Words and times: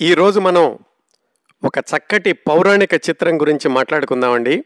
ఈరోజు 0.00 0.40
మనం 0.40 0.78
ఒక 1.64 1.78
చక్కటి 1.78 2.32
పౌరాణిక 2.32 2.94
చిత్రం 2.94 3.40
గురించి 3.40 3.68
మాట్లాడుకుందామండి. 3.68 4.64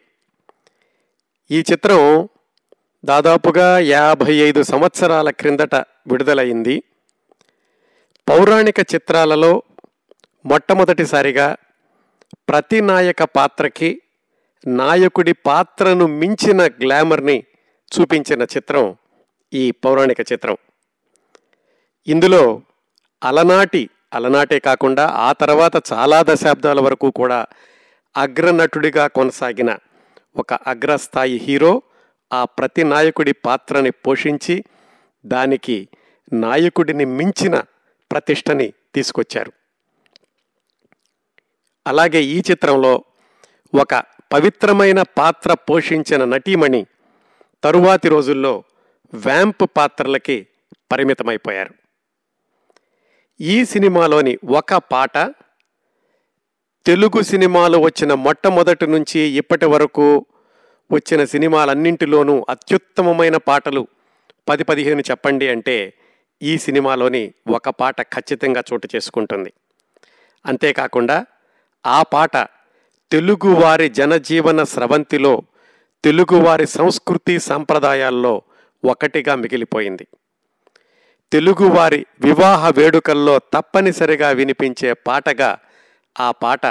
ఈ 1.51 1.65
చిత్రం 1.73 2.29
దాదాపుగా 3.05 3.79
యాభై 3.79 4.35
ఐదు 4.35 4.63
సంవత్సరాల 4.63 5.31
క్రిందట 5.31 5.75
విడుదలైంది. 5.75 6.83
పౌరాణిక 8.29 8.81
చిత్రాలలో 8.81 9.63
మొట్టమొదటిసారిగా 10.47 11.57
ప్రతి 12.49 12.81
నాయక 12.81 13.23
పాత్రకి 13.23 14.03
నాయకుడి 14.67 15.33
పాత్రను 15.33 16.07
మించిన 16.07 16.67
గ్లామర్ని 16.67 17.45
చూపించిన 17.99 18.43
చిత్రం 18.43 18.97
ఈ 19.53 19.71
పౌరాణిక 19.71 20.21
చిత్రం. 20.21 20.57
ఇందులో 22.07 22.63
అలనాటి 23.25 23.91
అలనాటే 24.13 24.59
కాకుండా 24.59 25.07
ఆ 25.07 25.33
తర్వాత 25.33 25.93
చాలా 25.93 26.25
దశాబ్దాల 26.29 26.81
వరకు 26.81 27.11
కూడా 27.11 27.47
అగ్రనటుడిగా 28.17 29.07
కొనసాగిన 29.07 29.79
ఒక 30.37 30.55
అగ్రస్థాయి 30.55 31.37
హీరో 31.37 31.83
ఆ 32.33 32.45
ప్రతి 32.45 32.85
నాయకుడి 32.85 33.33
పాత్రని 33.33 33.91
పోషించి 33.91 34.65
దానికి 35.27 35.89
నాయకుడిని 36.33 37.05
మించిన 37.05 37.63
ప్రతిష్టని 38.13 38.73
తీసుకొచ్చారు. 38.95 39.53
అలాగే 41.87 42.23
ఈ 42.23 42.43
చిత్రంలో 42.51 43.05
ఒక 43.81 43.95
పవిత్రమైన 44.33 45.03
పాత్ర 45.03 45.55
పోషించిన 45.55 46.25
నటీమణి 46.25 46.87
తరువాతి 47.65 48.09
రోజుల్లో 48.09 48.65
వ్యాంప్ 49.15 49.65
పాత్రలకి 49.77 50.47
పరిమితమైపోయారు. 50.93 51.75
ఈ 53.41 53.65
సినిమాలోని 53.65 54.39
ఒక 54.45 54.75
పాట 54.75 55.19
తెలుగు 56.87 57.23
సినిమాలో 57.23 57.79
వచ్చిన 57.79 58.15
మొట్టమొదటి 58.15 58.87
నుంచి 58.87 59.21
ఇప్పటి 59.21 59.67
వరకు 59.67 60.27
వచ్చిన 60.93 61.25
సినిమాలన్నింటిలోనూ 61.25 62.47
అత్యుత్తమమైన 62.49 63.37
పాటలు 63.37 63.89
పది 64.49 64.65
పదిహేను 64.65 65.01
చెప్పండి 65.01 65.49
అంటే 65.49 65.95
ఈ 66.43 66.59
సినిమాలోని 66.59 67.33
ఒక 67.49 67.69
పాట 67.69 68.03
ఖచ్చితంగా 68.03 68.63
చోటు 68.73 68.89
చేసుకుంటుంది. 68.97 69.53
అంతేకాకుండా 70.47 71.27
ఆ 71.87 72.03
పాట 72.03 72.37
తెలుగువారి 73.13 73.89
జనజీవన 73.89 74.63
స్రవంతిలో 74.63 75.43
తెలుగువారి 76.05 76.67
సంస్కృతి 76.67 77.39
సంప్రదాయాల్లో 77.39 78.43
ఒకటిగా 78.85 79.35
మిగిలిపోయింది. 79.35 80.07
తెలుగువారి 81.33 82.07
వివాహ 82.21 82.69
వేడుకల్లో 82.69 83.39
తప్పనిసరిగా 83.39 84.31
వినిపించే 84.31 84.93
పాటగా 84.93 85.59
ఆ 86.21 86.31
పాట 86.31 86.67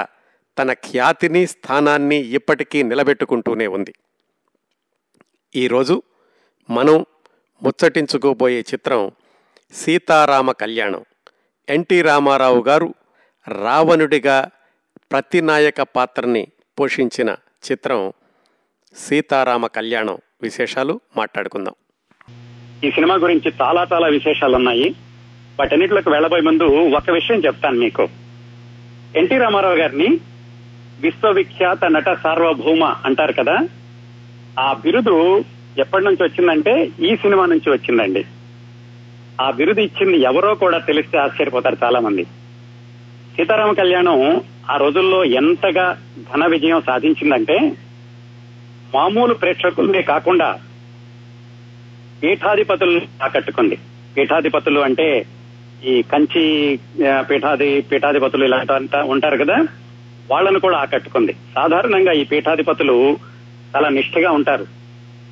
తన 0.58 0.72
ఖ్యాతిని 0.72 1.46
స్థానాన్ని 1.46 2.16
ఇప్పటికీ 2.16 2.82
నిలబెట్టుకుంటూనే 2.82 3.66
ఉంది. 3.66 3.94
ఈరోజు 5.56 6.02
మనం 6.70 7.06
ముచ్చటించుకోబోయే 7.62 8.60
చిత్రం 8.60 9.10
సీతారామ 9.72 10.50
కళ్యాణం. 10.50 11.04
ఎన్టీ 11.68 12.02
రామారావు 12.02 12.62
గారు 12.62 12.94
రావణుడిగా 13.48 14.50
ప్రతినాయక 15.12 15.82
పాత్రని 15.82 16.48
పోషించిన 16.80 17.36
చిత్రం 17.70 18.12
సీతారామ 18.94 19.66
కళ్యాణం. 19.66 20.18
విశేషాలు 20.42 21.00
మాట్లాడుకుందాం. 21.16 21.74
ఈ 22.84 22.90
సినిమా 22.90 23.14
గురించి 23.14 23.52
చాలా 23.60 23.86
చాలా 23.92 24.06
విశేషాలు 24.06 24.56
ఉన్నాయి 24.56 24.94
వాటన్నిటిలోకి 25.58 26.08
వెళ్ళబోయే 26.08 26.42
ముందు 26.42 26.66
ఒక 26.96 27.10
విషయం 27.10 27.40
చెప్తాను 27.40 27.78
మీకు. 27.78 28.08
ఎన్టీ 29.16 29.38
రామారావు 29.38 29.76
గారిని 29.76 30.08
విశ్వవిఖ్యాత 31.00 31.84
నట 31.84 32.14
సార్వభౌమ 32.22 32.84
అంటారు 33.04 33.32
కదా 33.32 33.56
ఆ 34.58 34.72
బిరుదు 34.72 35.44
ఎప్పటి 35.78 36.04
నుంచి 36.04 36.22
వచ్చిందంటే 36.22 36.90
ఈ 37.00 37.16
సినిమా 37.16 37.46
నుంచి 37.46 37.70
వచ్చిందండి. 37.70 38.24
ఆ 39.40 39.50
బిరుదు 39.50 39.80
ఇచ్చింది 39.80 40.16
ఎవరో 40.22 40.54
కూడా 40.54 40.78
తెలిస్తే 40.78 41.18
ఆశ్చర్యపోతారు 41.18 41.76
చాలా 41.84 42.00
మంది 42.00 42.24
సీతారామ 43.36 43.72
కళ్యాణం 43.72 44.42
ఆ 44.70 44.76
రోజుల్లో 44.76 45.24
ఎంతగా 45.24 45.84
ఘన 46.32 46.46
విజయం 46.46 46.82
సాధించిందంటే 46.86 47.58
మామూలు 48.94 49.34
ప్రేక్షకులనే 49.34 50.02
కాకుండా 50.02 50.48
పీఠాధిపతులను 52.22 53.00
ఆకట్టుకుంది 53.22 53.78
పీఠాధిపతులు 54.16 54.80
అంటే 54.80 55.26
ఈ 55.84 56.02
కంచి 56.02 56.78
పీఠాధి 57.20 57.80
పీఠాధిపతులు 57.80 58.44
ఇలాంటి 58.44 58.96
ఉంటారు 58.96 59.44
కదా? 59.44 59.66
వాళ్ళను 60.30 60.60
కూడా 60.60 60.78
ఆకట్టుకుంది 60.78 61.32
సాధారణంగా 61.32 62.12
ఈ 62.12 62.24
పీఠాధిపతులు 62.24 63.18
చాలా 63.76 63.88
నిష్ఠగా 63.88 64.30
ఉంటారు. 64.30 64.66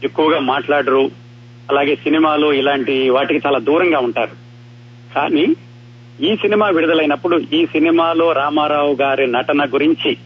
ఎక్కువగా 0.05 0.39
మాట్లాడరు. 0.39 1.11
అలాగే 1.71 1.97
సినిమాలు 1.97 2.53
ఇలాంటి 2.53 3.11
వాటికి 3.11 3.47
చాలా 3.47 3.59
దూరంగా 3.59 3.99
ఉంటారు. 3.99 4.31
కానీ 5.15 5.47
ఈ 6.21 6.37
సినిమా 6.37 6.69
విడుదలైనప్పుడు 6.69 7.37
ఈ 7.53 7.67
సినిమాలో 7.67 8.33
రామారావు 8.33 8.95
గారి 8.95 9.27
నటన 9.27 9.65
గురించి 9.65 10.17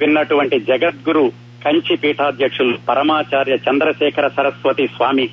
విన్నటువంటి 0.00 0.60
జగద్గురు 0.60 1.32
కంచి 1.64 1.96
పీఠాధ్యక్షులు 1.96 2.78
పరమాచార్య 2.88 3.54
చంద్రశేఖర 3.54 4.28
సరస్వతి 4.28 4.86
స్వామి 4.86 5.28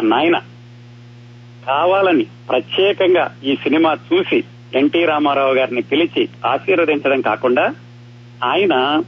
నాయన 0.00 0.42
కావాలని 1.66 2.26
ప్రత్యేకంగా 2.48 3.34
ఈ 3.44 3.56
సినిమా 3.56 3.94
చూసి 3.94 4.44
ఎన్టీ 4.74 5.04
రామారావు 5.04 5.54
గారిని 5.54 5.82
పిలిచి 5.82 6.28
ఆశీర్వదించడం 6.46 7.20
కాకుండా 7.20 7.74
ఆయన 8.44 9.04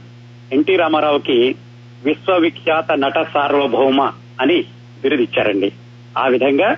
ఎన్టీ 0.53 0.75
రామారావుకి 0.75 1.55
విశ్వవిఖ్యాత 2.03 2.91
నట 2.91 3.25
సార్వభౌమ 3.33 4.01
అని 4.41 4.61
బిరుదిచ్చారండి. 5.01 5.71
ఆ 6.17 6.27
విధంగా 6.27 6.77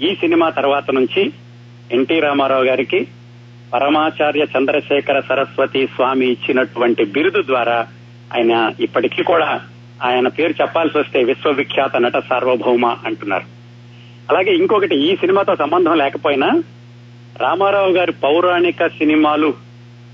ఈ 0.00 0.14
సినిమా 0.14 0.50
తర్వాత 0.50 0.90
నుంచి 0.90 1.32
ఎన్టీ 1.90 2.20
రామారావు 2.20 2.64
గారికి 2.64 3.08
పరమాచార్య 3.74 4.46
చంద్రశేఖర 4.58 5.20
సరస్వతి 5.20 5.86
స్వామి 5.86 6.26
ఇచ్చినటువంటి 6.26 7.04
బిరుదు 7.04 7.42
ద్వారా 7.42 7.86
ఆయన 8.36 8.72
ఇప్పటికీ 8.80 9.22
కూడా 9.22 9.60
ఆయన 10.04 10.28
పేరు 10.28 10.54
చెప్పాల్సి 10.60 10.98
వస్తే 10.98 11.24
విశ్వవిఖ్యాత 11.24 11.96
నట 11.96 12.16
సార్వభౌమ 12.18 12.86
అంటున్నారు. 12.86 13.44
అలాగే 14.30 14.54
ఇంకొకటి 14.54 14.96
ఈ 14.96 15.16
సినిమాతో 15.16 15.56
సంబంధం 15.56 15.96
లేకపోయినా 15.96 16.62
రామారావు 17.40 17.90
గారి 17.92 18.12
పౌరాణిక 18.12 18.86
సినిమాలు 18.86 19.54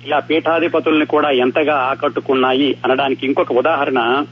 ఇలా 0.07 0.19
పీఠాధిపతుల్ని 0.19 1.07
కూడా 1.07 1.31
ఎంతగా 1.31 1.75
ఆకట్టుకున్నాయి 1.75 2.77
అనడానికి 2.85 3.27
ఇంకొక 3.27 3.53
ఉదాహరణ 3.53 4.25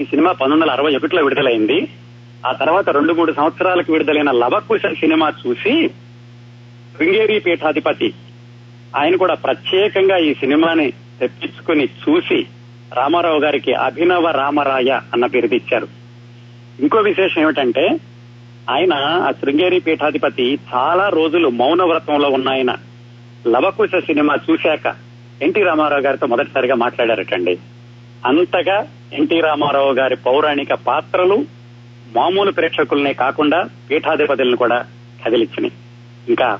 ఈ 0.00 0.04
సినిమా 0.04 0.32
పంతొమ్మిది 0.32 0.62
వందల 0.62 0.70
అరవై 0.70 0.96
ఒకటిలో 0.96 1.22
విడుదలైంది. 1.22 1.88
ఆ 2.46 2.52
తర్వాత 2.52 2.90
రెండు 2.90 3.12
మూడు 3.12 3.32
సంవత్సరాలకు 3.32 3.92
విడుదలైన 3.92 4.30
లవకుశ 4.30 4.80
సినిమా 4.86 5.32
చూసి 5.46 5.88
శృంగేరి 6.96 7.40
పీఠాధిపతి 7.40 8.14
ఆయన 8.96 9.16
కూడా 9.16 9.34
ప్రత్యేకంగా 9.34 10.16
ఈ 10.16 10.34
సినిమాని 10.34 10.90
తెప్పించుకుని 10.90 11.84
చూసి 11.84 12.46
రామారావు 12.94 13.40
గారికి 13.40 13.72
అభినవ 13.72 14.30
రామరాయ 14.30 15.00
అన్న 15.12 15.26
బిరుదిచ్చారు 15.26 15.88
ఇంకో 16.80 16.98
విశేషం 16.98 17.42
ఏమిటంటే 17.42 18.00
ఆయన 18.70 18.92
ఆ 18.94 19.30
శృంగేరి 19.30 19.80
పీఠాధిపతి 19.80 20.58
చాలా 20.74 21.08
రోజులు 21.08 21.48
మౌన 21.48 21.82
వ్రతంలో 21.82 22.28
ఉన్న 22.28 22.48
ఆయన. 22.48 22.76
లవకుశ 23.46 23.90
సినిమా 24.06 24.34
చూశాక 24.50 24.94
ఎన్టీ 25.42 25.62
రామారావు 25.62 26.02
గారితో 26.02 26.26
మొదటిసారిగా 26.26 26.74
మాట్లాడారటండి. 26.74 27.58
అంతగా 28.26 28.86
ఎన్టీ 29.12 29.40
రామారావు 29.40 29.92
గారి 29.92 30.16
పౌరాణిక 30.16 30.74
పాత్రలు 30.74 31.44
మామూలు 32.16 32.52
ప్రేక్షకులనే 32.52 33.12
కాకుండా 33.12 33.68
పీఠాధిపతులను 33.90 34.56
కూడా 34.56 34.86
కదిలిచ్చినాయి. 35.26 35.72
ఇంకా 36.28 36.58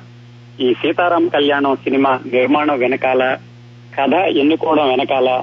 ఈ 0.60 0.74
సీతారాం 0.74 1.28
కళ్యాణం 1.28 1.76
సినిమా 1.76 2.20
నిర్మాణం 2.32 2.78
వెనకాల 2.78 3.36
కథ 4.00 4.14
ఎన్నుకోవడం 4.14 4.88
వెనకాల 4.88 5.42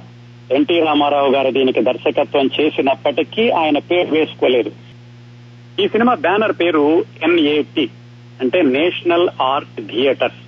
ఎన్టీ 0.51 0.79
రామారావు 0.79 1.31
గారు 1.31 1.49
దీనికి 1.51 1.81
దర్శకత్వం 1.81 2.49
చేసినప్పటికీ 2.59 3.49
ఆయన 3.49 3.77
పేరు 3.79 4.07
వేసుకోలేదు. 4.11 4.71
ఈ 5.79 5.87
సినిమా 5.87 6.13
బ్యానర్ 6.13 6.51
పేరు 6.51 7.05
ఎన్ఏటి 7.23 7.89
అంటే 8.41 8.61
నేషనల్ 8.61 9.29
ఆర్ట్ 9.41 9.81
థియేటర్స్ 9.81 10.41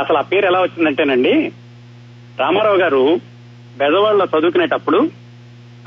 అసలు 0.00 0.16
ఆ 0.16 0.20
పేరు 0.20 0.46
ఎలా 0.46 0.60
వచ్చిందంటేనండి 0.60 1.52
రామారావు 2.40 2.76
గారు 2.76 3.20
బెదవాళ్ళ 3.76 4.26
చదువుకునేటప్పుడు 4.38 5.10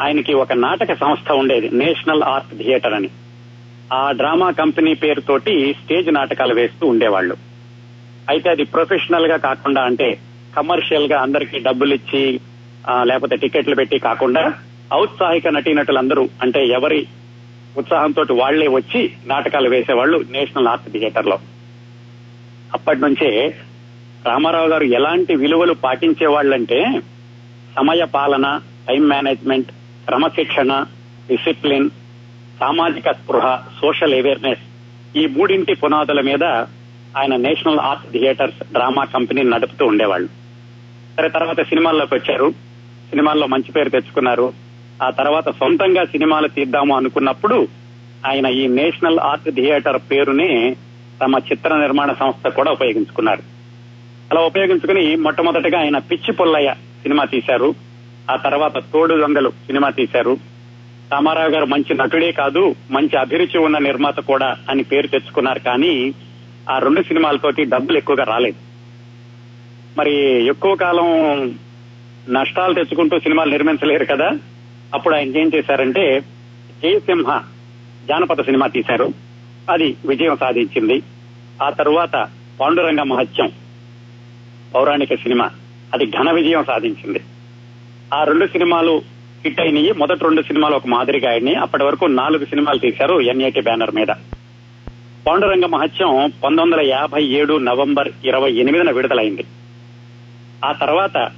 ఆయనకి 0.02 0.34
ఒక 0.34 0.54
నాటక 0.54 0.94
సంస్థ 0.94 1.32
ఉండేది 1.32 1.70
నేషనల్ 1.70 2.24
ఆర్ట్ 2.24 2.58
థియేటర్ 2.58 2.94
అని. 2.94 3.10
ఆ 3.94 4.12
డ్రామా 4.12 4.52
కంపెనీ 4.52 4.94
పేరుతోటి 4.94 5.74
స్టేజ్ 5.74 6.14
నాటకాలు 6.14 6.54
వేస్తూ 6.54 6.88
ఉండేవాళ్ళు. 6.88 7.36
అయితే 8.30 8.50
అది 8.50 8.64
ప్రొఫెషనల్గా 8.64 9.38
కాకుండా 9.38 9.82
అంటే 9.82 10.20
కమర్షియల్గా 10.56 11.22
అందరికీ 11.22 11.60
డబ్బులు 11.60 11.94
ఇచ్చి 11.94 12.40
లేకపోతే 13.04 13.36
టికెట్లు 13.36 13.76
పెట్టి 13.76 14.00
కాకుండా 14.00 14.54
ఔత్సాహిక 14.94 15.48
నటీనటులందరూ 15.48 16.30
అంటే 16.42 16.66
ఎవరి 16.68 17.08
ఉత్సాహంతో 17.78 18.26
వాళ్ళే 18.32 18.68
వచ్చి 18.68 19.14
నాటకాలు 19.28 19.70
వేసేవాళ్ళు 19.70 20.26
నేషనల్ 20.30 20.68
ఆర్ట్ 20.68 20.92
థియేటర్లో 20.92 21.40
అప్పటి 22.74 23.02
నుంచే 23.02 23.56
రామారావు 24.26 24.68
గారు 24.68 24.84
ఎలాంటి 24.84 25.36
విలువలు 25.36 25.74
పాటించే 25.74 26.28
వాళ్ళంటే 26.28 27.02
సమయ 27.76 28.04
పాలన 28.04 28.62
టైం 28.88 29.08
మేనేజ్మెంట్ 29.08 29.72
క్రమశిక్షణ 30.08 30.86
డిసిప్లిన్ 31.30 31.90
సామాజిక 32.60 33.12
స్పృహ 33.12 33.62
సోషల్ 33.82 34.14
అవేర్నెస్ 34.14 34.60
ఈ 35.18 35.26
మూడింటి 35.26 35.74
పునాదుల 35.74 36.22
మీద 36.22 36.44
ఆయన 37.18 37.36
నేషనల్ 37.36 37.80
ఆర్ట్ 37.80 38.12
థియేటర్స్ 38.12 38.72
డ్రామా 38.72 39.04
కంపెనీని 39.04 39.50
నడుపుతూ 39.50 39.86
ఉండేవాళ్ళు. 39.86 40.28
సరే 41.18 41.30
తర్వాత 41.30 41.62
సినిమాల్లోకి 41.62 42.16
వచ్చారు. 42.16 42.54
సినిమాల్లో 43.10 43.48
మంచి 43.48 43.72
పేరు 43.72 43.90
తెచ్చుకున్నారు. 43.90 44.54
ఆ 45.04 45.10
తర్వాత 45.10 45.50
సొంతంగా 45.50 46.06
సినిమాలు 46.06 46.48
తీద్దాము 46.48 46.96
అనుకున్నప్పుడు 46.96 47.68
ఆయన 48.28 48.46
ఈ 48.46 48.68
నేషనల్ 48.68 49.20
ఆర్ట్ 49.20 49.52
థియేటర్ 49.52 50.02
పేరుని 50.12 50.76
తమ 51.24 51.40
చిత్ర 51.52 51.76
నిర్మాణ 51.76 52.14
సంస్థ 52.14 52.48
కూడా 52.48 52.72
ఉపయోగించుకున్నారు. 52.72 53.42
అలా 54.32 54.42
ఉపయోగించుకుని 54.42 55.16
మొట్టమొదటిగా 55.16 55.80
ఆయన 55.80 55.98
పిచ్చి 55.98 56.34
పుల్లయ్య 56.34 56.74
సినిమా 56.74 57.24
తీశారు. 57.24 57.76
ఆ 58.32 58.36
తర్వాత 58.36 58.78
తోడు 58.78 59.16
దొంగలు 59.16 59.50
సినిమా 59.50 59.90
తీశారు. 59.90 60.38
రామారావు 61.12 61.50
గారు 61.50 61.66
మంచి 61.66 61.94
నటుడే 61.94 62.32
కాదు 62.32 62.76
మంచి 62.92 63.20
అభిరుచి 63.20 63.58
ఉన్న 63.58 63.78
నిర్మాత 63.78 64.20
కూడా 64.20 64.56
అని 64.70 64.84
పేరు 64.84 65.08
తెచ్చుకున్నారు. 65.08 65.60
కానీ 65.60 66.14
ఆ 66.70 66.80
రెండు 66.80 67.02
సినిమాలతోటి 67.02 67.64
డబ్బులు 67.64 67.98
ఎక్కువగా 67.98 68.24
రాలేదు. 68.24 68.58
మరి 69.98 70.46
ఎక్కువ 70.48 70.76
కాలం 70.76 71.10
నష్టాలు 72.30 72.74
తెచ్చుకుంటూ 72.74 73.20
సినిమాలు 73.20 73.52
నిర్మించలేరు 73.52 74.06
కదా? 74.06 74.32
అప్పుడు 74.94 75.16
ఆయన 75.16 75.38
ఏం 75.38 75.52
చేశారంటే 75.56 76.20
జయసింహ 76.84 77.42
జానపద 78.10 78.42
సినిమా 78.42 78.68
తీశారు. 78.68 79.14
అది 79.70 79.96
విజయం 80.06 80.38
సాధించింది. 80.38 81.02
ఆ 81.64 81.70
తరువాత 81.70 82.28
పాండురంగ 82.60 83.02
మహత్యం 83.02 83.52
పౌరాణిక 84.76 85.16
సినిమా 85.16 85.50
అది 85.94 86.06
ఘన 86.06 86.32
విజయం 86.32 86.64
సాధించింది. 86.64 87.22
ఆ 88.14 88.24
రెండు 88.24 88.46
సినిమాలు 88.46 89.02
హిట్ 89.46 89.62
అయినాయి. 89.62 89.92
మొదటి 89.92 90.24
రెండు 90.24 90.42
సినిమాలు 90.42 90.76
ఒక 90.76 90.88
మాదిరిగా 90.88 91.32
అయినాయి. 91.32 91.56
అప్పటి 91.56 91.84
వరకు 91.84 92.06
నాలుగు 92.06 92.46
సినిమాలు 92.46 92.78
తీశారు 92.78 93.22
ఎన్ఐటి 93.22 93.62
బ్యానర్ 93.62 93.96
మీద. 93.96 94.08
పాండురంగ 95.28 95.66
మహత్యం 95.66 96.32
పంతొమ్మిది 96.44 96.62
వందల 96.62 96.82
యాభై 96.82 97.24
ఏడు 97.24 97.58
నవంబర్ 97.58 98.12
ఇరవై 98.26 98.52
ఎనిమిదిన 98.52 98.92
విడుదలైంది. 98.92 99.44
ఆ 100.66 100.72
తర్వాత 100.72 101.32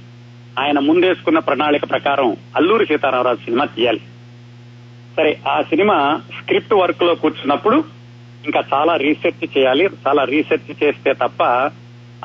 ఆయన 0.58 0.78
ముందేసుకున్న 0.78 1.38
ప్రణాళిక 1.38 1.90
ప్రకారం 1.90 2.36
అల్లూరి 2.56 2.86
సీతారామరాజు 2.86 3.44
సినిమా 3.44 3.64
తీయాలి. 3.64 4.00
సరే 5.16 5.38
ఆ 5.48 5.62
సినిమా 5.62 6.20
స్క్రిప్ట్ 6.40 6.74
వర్క్లో 6.74 7.14
కూర్చున్నప్పుడు 7.14 7.84
ఇంకా 8.44 8.62
చాలా 8.74 8.96
రీసెర్చ్ 8.96 9.58
చేయాలి. 9.58 9.84
చాలా 9.84 10.24
రీసెర్చ్ 10.24 10.84
చేస్తే 10.84 11.12
తప్ప 11.12 11.42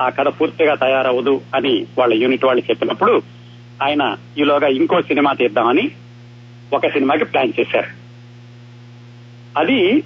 ఆ 0.00 0.08
కథ 0.08 0.28
పూర్తిగా 0.28 0.74
తయారవదు 0.74 1.40
అని 1.54 1.86
వాళ్ళ 1.98 2.14
యూనిట్ 2.14 2.44
వాళ్ళు 2.44 2.62
చెప్పినప్పుడు 2.70 3.22
ఆయన 3.82 4.16
ఈలోగా 4.38 4.68
ఇంకో 4.68 5.02
సినిమా 5.02 5.32
తీద్దామని 5.32 5.90
ఒక 6.72 6.86
సినిమాకి 6.86 7.24
ప్లాన్ 7.24 7.52
చేశారు. 7.60 7.88
అది 9.58 10.02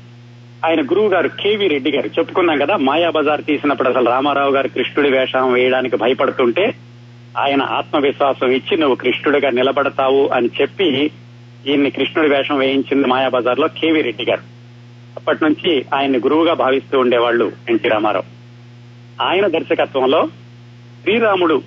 ఆయన 0.66 0.80
గురువు 0.80 1.08
గారు 1.08 1.28
కేవి 1.28 1.68
రెడ్డి 1.68 1.90
గారు. 1.90 2.06
చెప్పుకున్నాం 2.06 2.58
కదా 2.58 2.76
మాయాబజార్ 2.76 3.44
తీసినప్పుడు 3.44 3.88
అసలు 3.88 4.10
రామారావు 4.10 4.50
గారు 4.50 4.68
కృష్ణుడి 4.68 5.10
వేషం 5.10 5.52
వేయడానికి 5.52 5.96
భయపడుతుంటే 5.96 6.74
ఆయన 7.38 7.62
ఆత్మవిశ్వాసం 7.62 8.50
ఇచ్చి 8.50 8.76
నువ్వు 8.76 8.96
కృష్ణుడిగా 8.96 9.50
నిలబడతావు 9.50 10.28
అని 10.28 10.50
చెప్పి 10.60 11.10
ఈయన్ని 11.66 11.90
కృష్ణుడి 11.90 12.30
వేషం 12.30 12.58
వేయించింది 12.58 13.08
మాయాబజార్లో 13.08 13.68
కేవి 13.68 14.02
రెడ్డి 14.02 14.24
గారు. 14.24 14.40
అప్పటి 15.16 15.44
నుంచి 15.44 15.84
ఆయన్ని 15.94 16.18
గురువుగా 16.18 16.54
భావిస్తూ 16.54 16.98
ఉండేవాళ్ళు 16.98 17.52
ఎన్టీ 17.68 17.88
రామారావు. 17.88 18.24
ఆయన 19.22 19.46
దర్శకత్వంలో 19.46 20.28
శ్రీరాముడు 21.02 21.62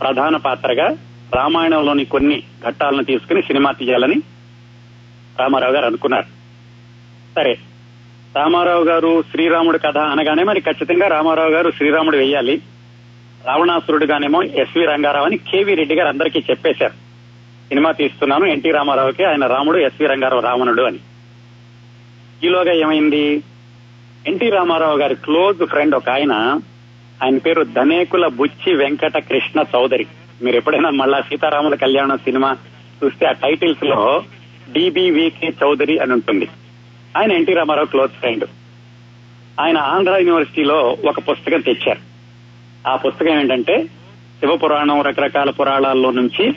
ప్రధాన 0.00 0.36
పాత్రగా 0.36 0.96
రామాయణంలోని 1.34 2.04
కొన్ని 2.04 2.42
ఘట్టాలను 2.68 3.04
తీసుకుని 3.04 3.42
సినిమా 3.42 3.72
తీయాలని 3.72 4.22
రామారావు 5.40 5.72
గారు 5.72 5.86
అనుకున్నారు. 5.86 6.26
సరే 7.34 7.58
రామారావు 8.36 8.84
గారు 8.84 9.22
శ్రీరాముడు 9.22 9.78
కథ 9.78 9.98
అనగానే 9.98 10.42
మరి 10.42 10.60
ఖచ్చితంగా 10.60 11.08
రామారావు 11.08 11.48
గారు 11.48 11.70
శ్రీరాముడు 11.70 12.16
వేయాలి. 12.16 12.62
రావణాసురుడుగానేమో 13.46 14.42
ఎస్వి 14.42 14.84
రంగారావు 14.84 15.26
అని 15.26 15.36
కేవీ 15.36 15.74
రెడ్డి 15.74 15.94
గారు 15.94 16.08
అందరికీ 16.08 16.38
చెప్పేశారు. 16.38 16.92
సినిమా 17.68 17.90
తీస్తున్నాను 17.90 18.44
ఎన్టీ 18.44 18.70
రామారావుకి 18.70 19.24
ఆయన 19.24 19.46
రాముడు 19.46 19.78
ఎస్వి 19.78 20.06
రంగారావు 20.06 20.42
రావణుడు 20.42 20.82
అని. 20.82 20.98
ఈలోగా 22.44 22.72
ఏమైంది? 22.72 23.42
ఎన్టీ 24.26 24.50
రామారావు 24.50 24.98
గారి 24.98 25.14
క్లోజ్ 25.14 25.66
ఫ్రెండ్ 25.66 25.94
ఒక 25.94 26.10
ఆయన 26.10 26.32
ఆయన 27.22 27.38
పేరు 27.38 27.62
ధనేకుల 27.62 28.26
బుచ్చి 28.26 28.76
వెంకట 28.76 29.18
కృష్ణ 29.18 29.64
చౌదరి. 29.76 30.06
మీరు 30.42 30.56
ఎప్పుడైనా 30.56 30.90
మళ్ళా 30.90 31.20
సీతారాముల 31.20 31.74
కళ్యాణం 31.74 32.18
సినిమా 32.18 32.56
చూస్తే 33.04 33.26
ఆ 33.26 33.32
టైటిల్స్లో 33.32 34.24
డిబివికే 34.72 35.48
చౌదరి 35.48 35.98
అని 35.98 36.12
ఉంటుంది. 36.12 36.48
ఆయన 37.18 37.32
ఎన్టీ 37.32 37.52
రామారావు 37.52 37.86
క్లోజ్ 37.86 38.12
ఫ్రెండ్. 38.12 38.44
ఆయన 39.60 39.78
ఆంధ్ర 39.78 40.12
యూనివర్సిటీలో 40.16 40.96
ఒక 41.04 41.18
పుస్తకం 41.18 41.60
తెచ్చారు. 41.60 42.15
ఆ 42.86 42.96
పుస్తకం 42.96 43.40
ఏంటంటే 43.40 43.84
శివపురాణం 44.40 45.02
రకరకాల 45.02 45.50
పురాణాల్లో 45.50 46.10
నుంచి 46.10 46.54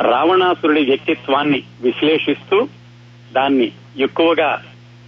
రావణాసురుడి 0.00 0.84
వ్యక్తిత్వాన్ని 0.84 1.62
విశ్లేషిస్తూ 1.80 2.68
దాన్ని 3.32 3.72
ఎక్కువగా 3.98 4.64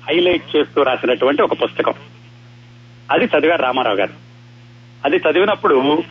హైలైట్ 0.08 0.56
చేస్తూ 0.56 0.82
రాసినటువంటి 0.82 1.43
ఒక 1.43 1.53
పుస్తకం. 1.53 1.93
అది 3.11 3.25
చదివారు 3.25 3.62
రామారావు 3.62 3.97
గారు. 3.97 4.12
అది 5.05 5.17
చదివినప్పుడు 5.17 6.03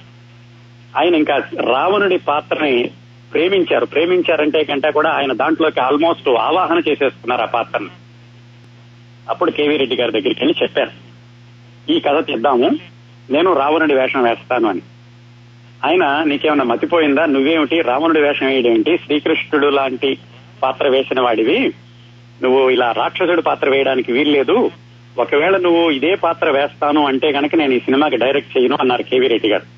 ఆయన 0.98 1.15
ఇంకా 1.15 1.36
రావణుడి 1.63 2.18
పాత్రని 2.18 2.91
ప్రేమించారు. 3.33 3.86
ప్రేమించారంటే 3.86 4.63
కంటే 4.63 4.91
కూడా 4.91 5.09
ఆయన 5.09 5.33
దాంట్లోకి 5.33 5.81
ఆల్మోస్ట్ 5.81 6.30
ఆవాహన 6.30 6.77
చేసేస్తున్నారు 6.77 7.41
ఆ 7.41 7.45
పాత్రను. 7.45 7.89
అప్పుడు 9.30 9.51
కేవీ 9.51 9.77
రెడ్డి 9.77 9.95
గారి 9.95 10.12
దగ్గరికి 10.12 10.39
వెళ్ళి 10.39 10.56
చెప్పారు. 10.63 10.91
ఈ 11.91 12.00
కథ 12.00 12.27
తెద్దాము. 12.27 12.94
నేను 13.30 13.54
రావణుడి 13.54 13.94
వేషం 13.94 14.24
వేస్తాను 14.24 14.69
అని. 14.69 14.81
ఆయన 15.86 16.24
నీకేమైనా 16.24 16.63
మతిపోయిందా? 16.63 17.25
నువ్వేమిటి? 17.25 17.81
రావణుడి 17.81 18.22
వేషం 18.22 18.45
వేయడేమిటి? 18.45 18.98
శ్రీకృష్ణుడు 18.98 19.68
లాంటి 19.68 20.18
పాత్ర 20.63 20.88
వేసిన 20.88 21.22
వాడివి? 21.22 21.74
నువ్వు 22.44 22.69
ఇలా 22.69 22.92
రాక్షసుడి 22.92 23.42
పాత్ర 23.42 23.69
వేయడానికి 23.69 24.12
వీల్లేదు. 24.12 24.72
ఒకవేళ 25.18 25.57
నువ్వు 25.57 25.89
ఇదే 25.89 26.16
పాత్ర 26.16 26.50
వేస్తాను 26.50 27.06
అంటే 27.06 27.31
గనక 27.31 27.56
నేను 27.56 27.74
ఈ 27.74 27.80
సినిమాకి 27.80 28.18
డైరెక్ట్ 28.18 28.57
చేయను 28.57 28.77
అన్నారు 28.81 29.04
కేవీ 29.04 29.27
రెడ్డి 29.27 29.50
గారు. 29.50 29.75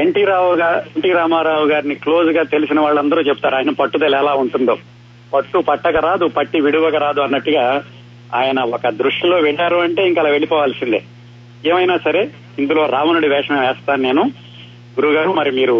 ఎన్టీ 0.00 0.24
రావు 0.24 0.54
గారు 0.54 0.78
ఎన్టీ 0.78 1.12
రామారావు 1.12 1.66
గారిని 1.66 1.94
క్లోజ్గా 1.94 2.42
తెలిసిన 2.42 2.80
వాళ్ళందరూ 2.80 3.20
చెప్తారు 3.22 3.54
ఆయన 3.54 3.70
పట్టుదల 3.70 4.14
ఎలా 4.14 4.34
ఉంటుందో. 4.34 4.76
పట్టు 5.34 5.58
పట్టక 5.58 5.96
రాదు 5.96 6.26
పట్టి 6.26 6.60
విడువక 6.60 6.94
రాదు 6.94 7.20
అన్నట్టుగా 7.20 7.84
ఆయన 8.34 8.60
ఒక 8.60 8.88
దృష్టిలో 8.88 9.36
వెళ్ళారు 9.36 9.76
అంటే 9.76 10.08
ఇంకా 10.08 10.20
అలా 10.20 10.30
వెళ్ళిపోవాల్సిందే. 10.30 11.02
ఏమైనా 11.66 11.96
సరే 11.96 12.22
ఇందులో 12.58 12.86
రావణుడి 12.86 13.28
వేషం 13.28 13.58
వేస్తాను 13.60 14.02
నేను. 14.02 14.22
గురుగారు 14.96 15.32
మరి 15.32 15.50
మీరు 15.50 15.76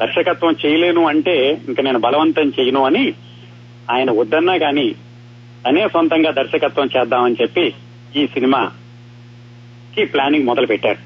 దర్శకత్వం 0.00 0.56
చేయలేను 0.62 1.06
అంటే 1.06 1.34
ఇంకా 1.68 1.82
నేను 1.82 1.98
బలవంతం 1.98 2.48
చేయను 2.48 2.84
అని 2.84 3.04
ఆయన 3.90 4.10
వద్దన్నా 4.10 4.54
గాని 4.54 4.86
తనే 5.64 5.88
సొంతంగా 5.92 6.30
దర్శకత్వం 6.30 6.88
చేద్దామని 6.96 7.36
చెప్పి 7.42 7.64
ఈ 8.16 8.26
సినిమా 8.26 8.60
కి 9.94 10.04
ప్లానింగ్ 10.04 10.46
మొదలు 10.46 10.66
పెట్టారు 10.66 11.00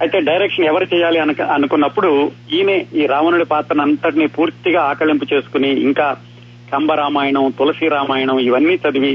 అయితే 0.00 0.18
డైరెక్షన్ 0.20 0.64
ఎవరు 0.64 0.86
చేయాలి 0.94 1.18
అనుక 1.18 1.40
అనుకున్నప్పుడు 1.54 2.10
ఈయనే 2.52 2.76
ఈ 2.94 3.06
రావణుడి 3.06 3.44
పాత్రను 3.44 3.82
అంతటినీ 3.82 4.26
పూర్తిగా 4.28 4.82
ఆకలింపు 4.82 5.26
చేసుకుని 5.32 5.70
ఇంకా 5.80 6.06
కంబ 6.72 6.92
రామాయణం 6.92 7.52
తులసి 7.58 7.88
రామాయణం 7.88 8.38
ఇవన్నీ 8.40 8.74
చదివి 8.76 9.12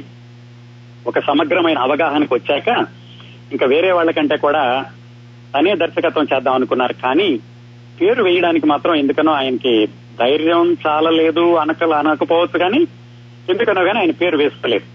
ఒక 1.06 1.20
సమగ్రమైన 1.20 1.80
అవగాహనకు 1.80 2.36
వచ్చాక 2.36 2.70
ఇంకా 3.52 3.66
వేరే 3.66 3.92
వాళ్ళకంటే 3.92 4.38
కూడా 4.38 4.86
తనే 5.56 5.76
దర్శకత్వం 5.76 6.28
చేద్దాం 6.34 6.54
అనుకున్నారు. 6.54 6.94
కానీ 6.94 7.40
పేరు 8.02 8.24
వేయడానికి 8.24 8.66
మాత్రం 8.66 8.96
ఎందుకనో 8.96 9.32
ఆయనకి 9.32 9.88
ధైర్యం 10.20 10.78
చాలలేదు 10.88 11.56
అనకలు 11.56 11.94
అనకపోవచ్చు 11.94 12.60
కానీ 12.60 12.82
ఎందుకనో 13.50 13.84
కానీ 13.84 14.00
ఆయన 14.00 14.12
పేరు 14.12 14.38
వేసుకోలేదు. 14.38 14.86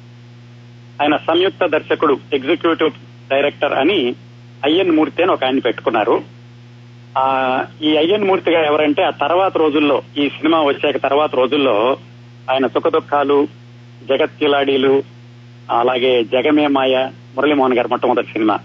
ఆయన 1.03 1.17
సంయుక్త 1.17 1.67
దర్శకుడు 1.67 2.19
ఎగ్జిక్యూటివ్ 2.33 2.91
డైరెక్టర్ 3.31 3.73
అని 3.73 4.15
అయ్యన్ 4.65 4.91
మూర్తి 4.91 5.23
అని 5.23 5.33
ఒక 5.33 5.45
ఆయన 5.45 5.59
పెట్టుకున్నారు. 5.59 6.23
ఆ 7.19 7.65
ఈ 7.83 7.97
అయ్యన్ 7.97 8.25
మూర్తిగా 8.25 8.61
ఎవరంటే 8.65 9.03
ఆ 9.03 9.11
తర్వాత 9.11 9.57
రోజుల్లో 9.57 10.03
ఈ 10.19 10.29
సినిమా 10.29 10.63
వచ్చాక 10.63 11.03
తర్వాత 11.03 11.35
రోజుల్లో 11.35 11.97
ఆయన 12.51 12.67
సుఖ 12.67 12.87
దుఃఖాలు 12.89 13.49
జగత్కిలాడీలు 14.09 15.03
అలాగే 15.71 16.25
జగమే 16.25 16.67
మాయ 16.67 17.09
మురళీమోహన్ 17.37 17.75
గారు 17.75 17.89
మొట్టమొదటి 17.89 18.27
సినిమా. 18.27 18.57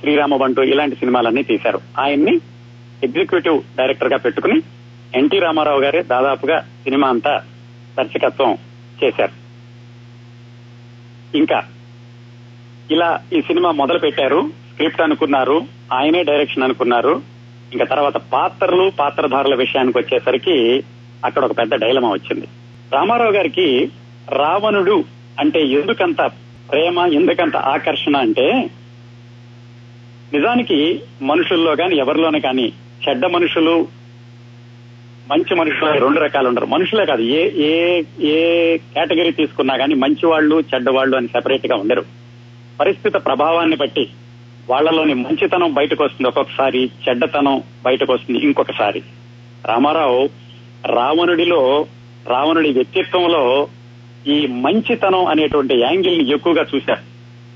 శ్రీరామ 0.00 0.36
బంటు 0.36 0.60
ఇలాంటి 0.60 0.96
సినిమాలన్నీ 0.96 1.42
తీశారు. 1.42 1.80
ఆయన్ని 1.98 2.40
ఎగ్జిక్యూటివ్ 3.04 3.62
డైరెక్టర్గా 3.78 4.16
పెట్టుకుని 4.16 4.60
ఎన్టీ 5.14 5.38
రామారావు 5.38 5.80
గారే 5.80 6.02
దాదాపుగా 6.02 6.60
సినిమా 6.60 7.08
అంతా 7.08 7.42
దర్శకత్వం 7.98 8.58
చేశారు. 9.04 9.32
ఇంకా 11.36 11.62
ఇలా 12.90 13.20
ఈ 13.32 13.42
సినిమా 13.42 13.70
మొదలు 13.70 13.98
పెట్టారు 13.98 14.48
స్క్రిప్ట్ 14.48 15.00
అనుకున్నారు. 15.00 15.62
ఆయనే 15.92 16.22
డైరెక్షన్ 16.22 16.62
అనుకున్నారు. 16.62 17.22
ఇంకా 17.72 17.84
తర్వాత 17.84 18.16
పాత్రలు 18.16 18.92
పాత్రధారుల 18.98 19.54
విషయానికి 19.54 19.98
వచ్చేసరికి 19.98 20.84
అక్కడ 21.24 21.44
ఒక 21.44 21.58
పెద్ద 21.58 21.74
డైలమా 21.74 22.10
వచ్చింది. 22.10 22.48
రామారావు 22.92 23.32
గారికి 23.32 23.90
రావణుడు 24.28 25.04
అంటే 25.40 25.60
ఎందుకంత 25.60 26.30
ప్రేమ 26.70 26.98
ఎందుకంత 26.98 27.56
ఆకర్షణ 27.56 28.16
అంటే 28.16 28.70
నిజానికి 30.32 31.00
మనుషుల్లో 31.22 31.76
కానీ 31.76 31.96
ఎవరిలోనే 31.96 32.40
కానీ 32.40 32.72
చెడ్డ 33.08 33.26
మనుషులు 33.26 33.88
మంచి 35.30 35.54
మనుషులు 35.54 36.00
రెండు 36.00 36.20
రకాలు 36.20 36.48
ఉండరు. 36.48 36.66
మనుషులే 36.66 37.06
కాదు 37.06 37.22
ఏ 37.22 37.50
ఏ 37.50 38.02
ఏ 38.20 38.76
కేటగిరీ 38.76 39.32
తీసుకున్నా 39.32 39.76
కానీ 39.76 39.94
మంచి 39.94 40.26
వాళ్ళు 40.26 40.60
చెడ్డవాళ్ళు 40.60 41.16
అని 41.16 41.28
సెపరేట్గా 41.28 41.76
ఉండరు. 41.76 42.04
పరిస్థితి 42.80 43.18
ప్రభావాన్ని 43.18 43.76
బట్టి 43.76 44.08
వాళ్ళలోని 44.70 45.14
మంచితనం 45.14 45.74
బయటకు 45.74 46.04
వస్తుంది 46.04 46.28
ఒక్కొక్కసారి 46.28 46.90
చెడ్డతనం 47.08 47.62
బయటకు 47.84 48.12
వస్తుంది 48.12 48.38
ఇంకొకసారి. 48.38 49.02
రామారావు 49.64 50.30
రావణుడిలో 50.86 51.86
రావణుడి 52.26 52.70
వ్యక్తిత్వంలో 52.70 53.68
ఈ 54.26 54.46
మంచితనం 54.46 55.26
అనేటువంటి 55.26 55.78
యాంగిల్ని 55.80 56.30
ఎక్కువగా 56.30 56.66
చూశారు. 56.74 57.00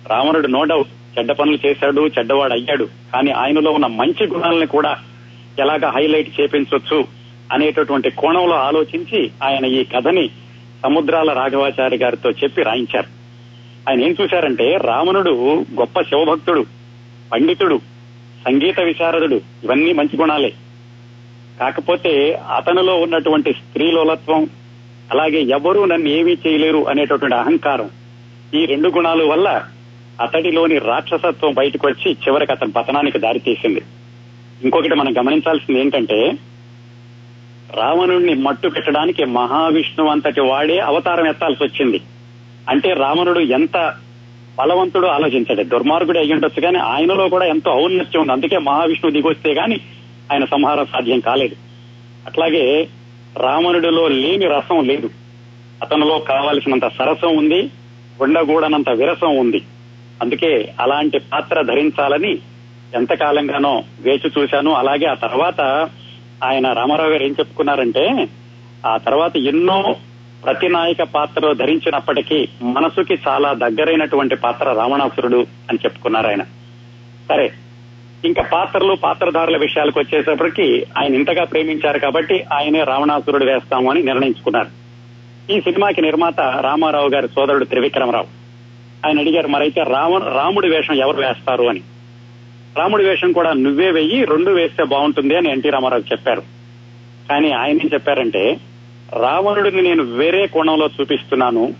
రావణుడు 0.08 0.46
నో 0.46 0.64
డౌట్ 0.64 1.18
చెడ్డ 1.18 1.32
పనులు 1.32 1.58
చేశాడు 1.66 2.06
చెడ్డవాడు 2.06 2.52
అయ్యాడు. 2.52 2.84
కానీ 2.84 3.30
ఆయనలో 3.30 3.70
ఉన్న 3.70 3.86
మంచి 3.86 4.26
గుణాలని 4.26 4.66
కూడా 4.66 4.96
ఎలాగా 5.58 5.90
హైలైట్ 5.90 6.40
చేపించవచ్చు 6.40 7.04
అనేటటువంటి 7.52 8.10
కోణంలో 8.10 8.54
ఆలోచించి 8.54 9.30
ఆయన 9.42 9.64
ఈ 9.64 9.84
కథని 9.84 10.28
సముద్రాల 10.82 11.32
రాఘవాచారి 11.32 11.96
గారితో 11.96 12.30
చెప్పి 12.30 12.62
రాయించారు. 12.62 13.06
ఆయన 13.90 14.00
ఏం 14.00 14.16
చూశారంటే 14.22 14.78
రావణుడు 14.84 15.64
గొప్ప 15.80 16.00
శివభక్తుడు 16.00 16.66
పండితుడు 17.32 17.80
సంగీత 18.44 18.80
విశారదుడు. 18.80 19.40
ఇవన్నీ 19.64 19.92
మంచి 19.92 20.16
గుణాలే. 20.16 20.52
కాకపోతే 21.60 22.32
అతనిలో 22.32 22.94
ఉన్నటువంటి 22.94 23.52
స్త్రీలోలత్వం 23.52 24.48
అలాగే 25.12 25.42
ఎవరూ 25.42 25.84
నన్ను 25.84 26.08
ఏమీ 26.08 26.32
చేయలేరు 26.32 26.88
అనేటటువంటి 26.88 27.34
అహంకారం 27.34 27.90
ఈ 28.54 28.66
రెండు 28.66 28.88
గుణాలు 28.88 29.24
వల్ల 29.24 29.64
అతడిలోని 30.20 30.78
రాక్షసత్వం 30.78 31.54
బయటకు 31.54 31.86
వచ్చి 31.86 32.12
చివరికి 32.12 32.52
అతని 32.52 32.72
పతనానికి 32.72 33.18
దారితీసింది 33.18 33.82
ఇంకొకటి 34.62 34.94
మనం 34.94 35.16
గమనించాల్సింది 35.18 35.80
ఏంటంటే 35.80 36.32
రావణుడిని 37.74 38.34
మట్టు 38.34 38.68
పెట్టడానికి 38.68 39.24
మహావిష్ణువు 39.24 40.10
అంతటి 40.10 40.40
వాడే 40.40 40.78
అవతారం 40.78 41.26
ఎత్తాల్సి 41.26 41.64
వచ్చింది. 41.64 42.00
అంటే 42.68 42.92
రావణుడు 42.92 43.40
ఎంత 43.40 43.94
బలవంతుడు 44.58 45.06
ఆలోచించాడు. 45.06 45.62
దుర్మార్గుడు 45.62 46.18
అయి 46.18 46.32
ఉండొచ్చు 46.32 46.60
కానీ 46.60 46.78
ఆయనలో 46.78 47.28
కూడా 47.28 47.46
ఎంతో 47.46 47.72
ఔన్నత్యం 47.72 48.20
ఉంది. 48.20 48.32
అందుకే 48.32 48.58
మహావిష్ణువు 48.58 49.12
దిగొస్తే 49.12 49.54
గాని 49.54 49.80
ఆయన 50.32 50.44
సంహారం 50.44 50.86
సాధ్యం 50.86 51.20
కాలేదు. 51.20 51.56
అట్లాగే 52.26 52.88
రావణుడిలో 53.36 54.08
లేని 54.08 54.46
రసం 54.46 54.84
లేదు. 54.84 55.10
అతనిలో 55.82 56.18
కావలసినంత 56.18 56.88
సరసం 56.98 57.36
ఉంది 57.36 57.70
ఉండగూడనంత 58.20 58.90
విరసం 58.90 59.36
ఉంది. 59.36 59.60
అందుకే 60.22 60.74
అలాంటి 60.80 61.18
పాత్ర 61.18 61.62
ధరించాలని 61.62 62.38
ఎంతకాలంగానో 62.94 63.82
వేచి 64.00 64.30
చూశాను. 64.38 64.74
అలాగే 64.74 65.06
ఆ 65.06 65.14
తర్వాత 65.14 65.60
ఆయన 66.44 66.72
రామారావు 66.72 67.10
గారు 67.10 67.22
ఏం 67.22 67.32
చెప్పుకున్నారంటే 67.32 68.28
ఆ 68.86 68.96
తర్వాత 68.96 69.36
ఎన్నో 69.36 69.96
ప్రతినాయక 70.44 71.02
పాత్రలు 71.02 71.54
ధరించినప్పటికీ 71.54 72.48
మనసుకి 72.62 73.18
చాలా 73.28 73.52
దగ్గరైనటువంటి 73.52 74.36
పాత్ర 74.36 74.72
రావణాసురుడు 74.72 75.46
అని 75.70 75.78
చెప్పుకున్నారు 75.84 76.26
ఆయన 76.26 76.42
సరే 77.28 77.52
ఇంకా 78.26 78.42
పాత్రలు 78.42 78.94
పాత్రధారుల 78.94 79.56
విషయాలకు 79.56 80.00
వచ్చేటప్పటికి 80.00 80.86
ఆయన 80.98 81.14
ఇంతగా 81.14 81.44
ప్రేమించారు 81.44 81.98
కాబట్టి 81.98 82.44
ఆయనే 82.52 82.84
రావణాసురుడు 82.84 83.44
వేస్తాము 83.44 83.90
అని 83.90 84.02
నిర్ణయించుకున్నారు. 84.02 84.86
ఈ 85.52 85.60
సినిమాకి 85.60 86.02
నిర్మాత 86.02 86.40
రామారావు 86.40 87.08
గారి 87.08 87.28
సోదరుడు 87.28 87.64
త్రివిక్రమరావు. 87.64 88.26
ఆయన 89.06 89.20
అడిగారు 89.20 89.48
మరైతే 89.48 89.82
రావణ 89.82 90.22
రాముడి 90.22 90.68
వేషం 90.68 90.94
ఎవరు 90.94 91.16
వేస్తారు 91.16 91.64
అని? 91.64 91.80
రాముడి 92.78 93.04
వేషం 93.04 93.32
కూడా 93.32 93.52
నువ్వే 93.52 93.90
వెయ్యి 93.90 94.24
రెండు 94.24 94.50
వేస్తే 94.50 94.84
బాగుంటుంది 94.84 95.36
అని 95.36 95.50
ఎన్టీ 95.50 95.70
రామారావు 95.70 96.02
చెప్పారు. 96.02 96.42
కానీ 97.30 97.50
ఆయన 97.50 97.76
ఏం 97.76 97.90
చెప్పారంటే 97.94 98.60
రావణుడిని 99.12 99.82
నేను 99.82 100.02
వేరే 100.02 100.46
కోణంలో 100.46 100.88
చూపిస్తున్నాను. 101.00 101.74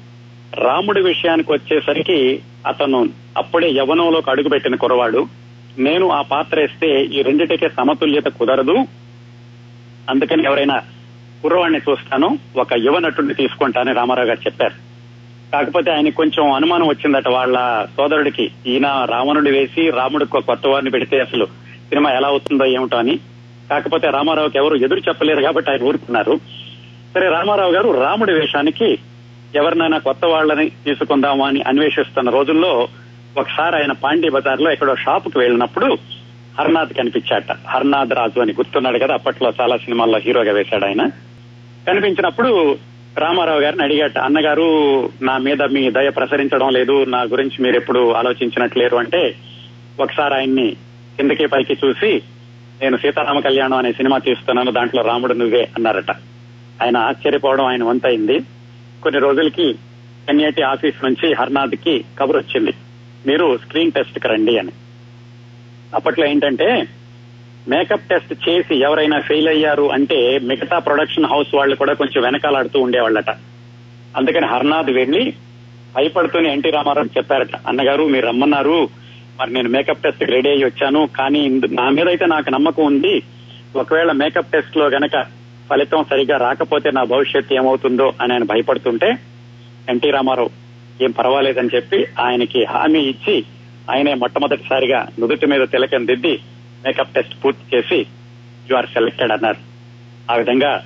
రాముడి 0.54 1.02
విషయానికి 1.02 1.52
వచ్చేసరికి 1.52 2.40
అతను 2.66 3.08
అప్పుడే 3.36 3.70
యవనంలోకి 3.70 4.30
అడుగుపెట్టిన 4.30 4.74
కురవాడు 4.74 5.45
నేను 5.78 6.08
ఆ 6.08 6.22
పాత్ర 6.22 6.60
వేస్తే 6.60 7.04
ఈ 7.04 7.22
రెండిటికే 7.22 7.68
సమతుల్యత 7.68 8.24
కుదరదు. 8.24 8.86
అందుకని 10.10 10.44
ఎవరైనా 10.44 10.82
కుర్రవాడిని 11.42 11.80
చూస్తాను 11.90 12.38
ఒక 12.56 12.72
యువ 12.72 12.98
నటుడిని 12.98 13.34
తీసుకుంటానని 13.34 13.94
రామారావు 13.94 14.28
గారు 14.28 14.40
చెప్పారు. 14.40 14.74
కాకపోతే 15.52 15.90
ఆయన 15.90 16.08
కొంచెం 16.08 16.52
అనుమానం 16.52 16.86
వచ్చిందట 16.86 17.28
వాళ్ళ 17.28 17.86
సోదరుడికి. 17.96 18.50
ఈయన 18.66 19.06
రావణుడు 19.10 19.50
వేసి 19.50 19.90
రాముడికి 19.90 20.36
ఒక 20.36 20.44
కొత్త 20.44 20.66
వారిని 20.66 20.90
పెడితే 20.90 21.20
అసలు 21.20 21.44
సినిమా 21.88 22.10
ఎలా 22.10 22.28
అవుతుందో 22.28 22.64
ఏమిటో 22.64 22.96
అని. 22.96 23.18
కాకపోతే 23.70 24.10
రామారావుకి 24.10 24.58
ఎవరు 24.58 24.74
ఎదురు 24.74 25.00
చెప్పలేరు 25.00 25.42
కాబట్టి 25.42 25.70
ఆయన 25.70 25.82
ఊరుకున్నారు. 25.82 26.40
సరే 27.14 27.28
రామారావు 27.28 27.72
గారు 27.72 28.00
రాముడి 28.00 28.32
వేషానికి 28.32 28.98
ఎవరినైనా 29.54 29.98
కొత్త 29.98 30.24
వాళ్ళని 30.24 30.68
తీసుకుందామా 30.68 31.48
అని 31.48 31.62
అన్వేషిస్తున్న 31.62 32.30
రోజుల్లో 32.30 32.88
ఒకసారి 33.38 33.76
ఆయన 33.76 33.92
పాండే 33.92 34.28
బజార్లో 34.28 34.72
ఎక్కడో 34.72 34.96
షాప్కి 34.96 35.38
వెళ్ళినప్పుడు 35.38 35.98
హర్నాథ్ 36.58 36.92
కనిపించాట. 36.94 37.52
హర్నాథ్ 37.68 38.12
రాజు 38.12 38.40
అని 38.40 38.52
గుర్తున్నాడు 38.52 38.98
కదా 38.98 39.14
అప్పట్లో 39.14 39.52
చాలా 39.60 39.76
సినిమాల్లో 39.76 40.18
హీరోగా 40.18 40.52
వేశాడు 40.52 40.84
ఆయన. 40.84 41.08
కనిపించినప్పుడు 41.86 42.78
రామారావు 43.18 43.60
గారిని 43.60 43.82
అడిగాట 43.82 44.18
అన్నగారు 44.18 44.66
నా 45.22 45.38
మీద 45.38 45.62
మీ 45.62 45.90
దయ 45.90 46.10
ప్రసరించడం 46.10 46.68
లేదు 46.68 47.04
నా 47.04 47.22
గురించి 47.22 47.62
మీరు 47.62 47.76
ఎప్పుడు 47.76 48.12
ఆలోచించినట్లేరు 48.12 48.96
అంటే 48.96 49.34
ఒకసారి 50.00 50.34
ఆయన్ని 50.34 50.76
కిందకి 51.16 51.46
పైకి 51.46 51.78
చూసి 51.84 52.22
నేను 52.82 52.96
సీతారామ 52.96 53.38
కళ్యాణం 53.38 53.78
అనే 53.78 53.92
సినిమా 53.92 54.18
తీస్తున్నాను 54.18 54.70
దాంట్లో 54.70 55.02
రాముడు 55.02 55.34
నువ్వే 55.34 55.68
అన్నారట. 55.76 56.10
ఆయన 56.82 56.96
ఆశ్చర్యపోవడం 56.96 57.66
ఆయన 57.66 57.84
వంతైంది 57.84 58.40
కొన్ని 59.02 59.20
రోజులకి 59.20 59.74
ఎన్ఐటి 60.28 60.62
ఆఫీస్ 60.62 61.04
నుంచి 61.04 61.34
హర్నాథ్కి 61.34 62.04
కబురు 62.18 62.38
వచ్చింది 62.38 62.74
మీరు 63.26 63.56
స్క్రీన్ 63.56 63.92
టెస్ట్కి 63.92 64.28
రండి 64.28 64.58
అని. 64.58 64.70
అప్పట్లో 65.94 66.26
ఏంటంటే 66.26 66.88
మేకప్ 67.68 68.08
టెస్ట్ 68.08 68.48
చేసి 68.48 68.76
ఎవరైనా 68.76 69.20
ఫెయిల్ 69.20 69.48
అయ్యారు 69.48 69.92
అంటే 69.92 70.38
మిగతా 70.38 70.78
ప్రొడక్షన్ 70.78 71.24
హౌస్ 71.24 71.54
వాళ్ళు 71.54 71.76
కూడా 71.76 71.92
కొంచెం 71.92 72.22
వెనకాలాడుతూ 72.22 72.80
ఉండేవాళ్ళట. 72.80 73.30
అందుకని 74.16 74.46
హర్నాథ్ 74.46 74.90
వెళ్ళి 74.90 75.34
భయపడుతూనే 75.96 76.52
ఎన్టీ 76.52 76.70
రామారావు 76.70 77.06
చెప్పారట 77.06 77.56
అన్నగారు 77.66 78.04
మీరు 78.04 78.26
రమ్మన్నారు. 78.26 78.88
మరి 79.40 79.52
నేను 79.52 79.68
మేకప్ 79.68 80.02
టెస్ట్ 80.02 80.22
రెడీ 80.22 80.48
అయ్యి 80.48 80.64
వచ్చాను. 80.64 81.08
కానీ 81.18 81.48
నా 81.48 81.88
మీద 81.88 82.08
అయితే 82.08 82.26
నాకు 82.26 82.50
నమ్మకం 82.50 82.84
ఉంది. 82.84 83.22
ఒకవేళ 83.76 84.12
మేకప్ 84.12 84.52
టెస్ట్లో 84.52 84.86
గనక 84.86 85.22
ఫలితం 85.70 86.04
సరిగా 86.04 86.36
రాకపోతే 86.38 86.90
నా 86.90 87.04
భవిష్యత్తు 87.04 87.54
ఏమవుతుందో 87.54 88.12
అని 88.20 88.32
ఆయన 88.32 88.44
భయపడుతుంటే 88.44 89.18
ఎన్టీ 89.88 90.10
రామారావు 90.10 90.65
ఏం 91.02 91.10
పర్వాలేదని 91.10 91.68
చెప్పి 91.74 92.06
ఆయనకి 92.20 92.64
హామీ 92.64 92.98
ఇచ్చి 92.98 93.44
ఆయనే 93.90 94.14
మొట్టమొదటిసారిగా 94.14 95.06
నుదుటి 95.20 95.46
మీద 95.46 95.68
తిలకం 95.68 96.06
దిద్ది 96.06 96.40
మేకప్ 96.84 97.14
టెస్ట్ 97.14 97.44
పూర్తి 97.44 97.76
చేసి 97.76 98.06
యు 98.70 98.76
ఆర్ 98.76 98.86
సెలెక్టెడ్ 98.86 99.32
అన్నారు. 99.32 99.56
ఆ 100.32 100.34
విధంగా 100.34 100.84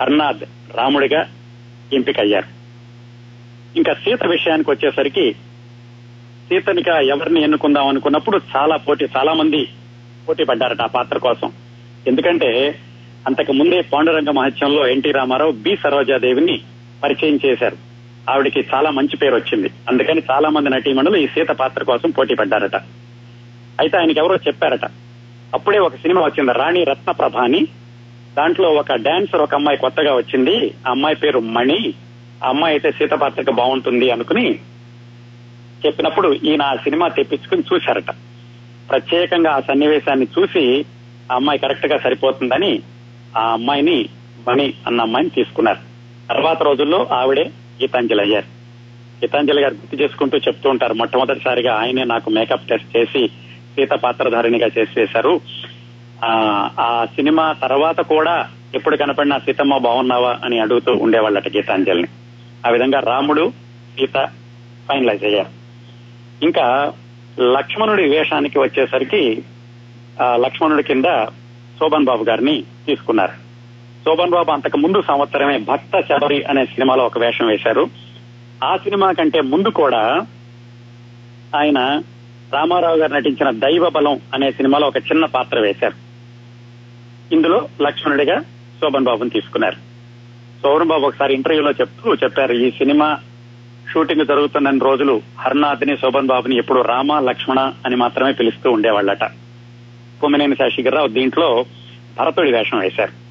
హర్నాథ్ 0.00 0.44
రాముడిగా 0.76 1.26
ఎంపికయ్యారు. 1.92 2.46
ఇంకా 3.76 3.94
సీత 3.94 4.24
విషయానికి 4.24 4.70
వచ్చేసరికి 4.70 5.32
సీతనిగా 6.48 7.00
ఎవరిని 7.00 7.42
ఎన్నుకుందాం 7.42 7.86
అనుకున్నప్పుడు 7.86 8.40
చాలా 8.56 8.76
పోటీ 8.76 9.06
చాలా 9.16 9.32
మంది 9.32 9.68
పోటీ 10.28 10.44
పడ్డారట 10.44 10.80
ఆ 10.80 10.86
పాత్ర 10.86 11.18
కోసం. 11.18 11.52
ఎందుకంటే 12.06 12.78
అంతకు 13.26 13.52
ముందే 13.52 13.80
పాండురంగ 13.80 14.30
మహత్యంలో 14.30 14.86
ఎన్టీ 14.86 15.10
రామారావు 15.10 15.52
బి. 15.52 15.76
సరోజాదేవిని 15.76 16.60
పరిచయం 17.02 17.38
చేశారు. 17.44 17.91
ఆవిడికి 18.30 18.66
చాలా 18.74 18.90
మంచి 18.90 19.16
పేరు 19.16 19.34
వచ్చింది. 19.34 19.70
అందుకని 19.88 20.22
చాలా 20.30 20.48
మంది 20.48 20.70
నటీమణులు 20.70 21.16
ఈ 21.16 21.26
సీత 21.26 21.48
పాత్ర 21.48 21.82
కోసం 21.82 22.10
పోటీ 22.10 22.34
పడ్డారట. 22.34 22.76
అయితే 23.80 23.98
ఆయనకి 23.98 24.18
ఎవరో 24.18 24.36
చెప్పారట. 24.36 24.84
అప్పుడే 25.54 25.78
ఒక 25.78 25.94
సినిమా 25.94 26.20
వచ్చింది 26.20 26.52
రాణి 26.52 26.84
రత్నప్రభ 26.84 27.36
అని 27.36 27.66
దాంట్లో 28.36 28.70
ఒక 28.70 28.94
డాన్సర్ 28.94 29.40
ఒక 29.40 29.54
అమ్మాయి 29.54 29.78
కొత్తగా 29.78 30.14
వచ్చింది. 30.14 30.74
ఆ 30.86 30.90
అమ్మాయి 30.90 31.16
పేరు 31.16 31.38
మణి. 31.38 31.94
ఆ 32.44 32.48
అమ్మాయి 32.48 32.74
అయితే 32.74 32.92
సీత 32.92 33.10
పాత్రకు 33.10 33.50
బాగుంటుంది 33.50 34.10
అనుకుని 34.10 34.54
చెప్పినప్పుడు 35.86 36.32
ఈయన 36.32 36.62
ఆ 36.62 36.76
సినిమా 36.76 37.08
తెప్పించుకుని 37.08 37.62
చూశారట. 37.72 38.10
ప్రత్యేకంగా 38.90 39.50
ఆ 39.50 39.60
సన్నివేశాన్ని 39.60 40.26
చూసి 40.38 40.84
ఆ 41.32 41.34
అమ్మాయి 41.34 41.58
కరెక్ట్గా 41.58 41.98
సరిపోతుందని 41.98 42.82
ఆ 43.36 43.52
అమ్మాయిని 43.52 44.08
మణి 44.48 44.74
అన్న 44.86 45.00
అమ్మాయిని 45.00 45.30
తీసుకున్నారు. 45.30 45.78
తర్వాత 46.28 46.62
రోజుల్లో 46.62 47.06
ఆవిడే 47.12 47.50
గీతాంజలి 47.82 48.22
అయ్యారు 48.22 48.46
గీతాంజలి 49.24 49.62
గారు 49.62 49.74
గుర్తు 49.74 49.96
చేసుకుంటూ 49.96 50.38
చెప్తూ 50.38 50.70
ఉంటారు. 50.70 50.94
మొట్టమొదటిసారిగా 50.94 51.74
ఆయనే 51.74 52.04
నాకు 52.04 52.30
మేకప్ 52.30 52.68
టెస్ట్ 52.68 52.96
చేసి 52.96 53.28
సీత 53.74 53.90
పాత్రధారిణిగా 53.90 54.68
చేసేశారు 54.78 55.40
ఆ 56.24 56.32
ఆ 56.78 57.04
సినిమా 57.04 57.52
తర్వాత 57.52 58.00
కూడా 58.00 58.48
ఎప్పుడు 58.74 58.96
కనపడినా 58.96 59.38
సీతమ్మ 59.38 59.76
బాగున్నావా 59.76 60.38
అని 60.44 60.58
అడుగుతూ 60.58 60.92
ఉండేవాళ్ళట 60.92 61.48
గీతాంజలిని. 61.48 62.08
ఆ 62.66 62.70
విధంగా 62.70 63.00
రాముడు 63.00 63.52
సీత 63.98 64.28
ఫైనలైజ్ 64.88 65.24
అయ్యారు. 65.24 65.50
ఇంకా 66.42 66.92
లక్ష్మణుడి 67.40 68.08
వేషానికి 68.08 68.58
వచ్చేసరికి 68.58 69.42
లక్ష్మణుడి 70.34 70.82
కింద 70.82 71.04
శోభన్ 71.78 72.04
బాబు 72.04 72.24
గారిని 72.24 72.64
తీసుకున్నారు. 72.86 73.41
శోభన్ 74.06 74.30
బాబు 74.30 74.50
అంతకు 74.50 74.76
ముందు 74.76 75.02
సంవత్సరమే 75.02 75.58
భక్త 75.58 76.00
శబరి 76.00 76.42
అనే 76.42 76.66
సినిమాలో 76.66 77.04
ఒక 77.04 77.18
వేషం 77.18 77.46
వేశారు. 77.46 77.90
ఆ 78.64 78.76
సినిమా 78.76 79.12
కంటే 79.12 79.40
ముందు 79.40 79.68
కూడా 79.68 80.26
ఆయన 81.56 82.02
రామారావు 82.52 82.96
గారు 82.96 83.12
నటించిన 83.12 83.50
దైవ 83.50 83.88
బలం 83.88 84.20
అనే 84.34 84.52
సినిమాలో 84.52 84.86
ఒక 84.86 84.96
చిన్న 84.96 85.24
పాత్ర 85.24 85.60
వేశారు. 85.60 85.94
ఇందులో 87.34 87.68
లక్ష్మణుడిగా 87.82 88.40
శోభన్ 88.80 89.04
బాబుని 89.04 89.30
తీసుకున్నారు. 89.30 89.76
శోభన్ 90.62 90.88
బాబు 90.88 91.06
ఒకసారి 91.06 91.34
ఇంటర్వ్యూలో 91.34 91.70
చెప్తూ 91.70 92.14
చెప్పారు 92.14 92.52
ఈ 92.52 92.70
సినిమా 92.70 93.18
షూటింగ్ 93.92 94.26
జరుగుతున్న 94.26 94.84
రోజులు 94.84 95.22
హర్నాథ్ని 95.38 95.96
శోభన్ 95.96 96.26
బాబుని 96.26 96.56
ఎప్పుడు 96.56 96.80
రామ 96.80 97.18
లక్ష్మణ 97.18 97.72
అని 97.86 97.96
మాత్రమే 97.96 98.32
పిలుస్తూ 98.32 98.70
ఉండేవాళ్ళట. 98.70 99.24
కొమ్మినేని 100.20 100.54
శేషగిరిరావు 100.54 101.08
దీంట్లో 101.08 101.66
భరతుడి 102.18 102.52
వేషం 102.52 102.78
వేశారు. 102.78 103.21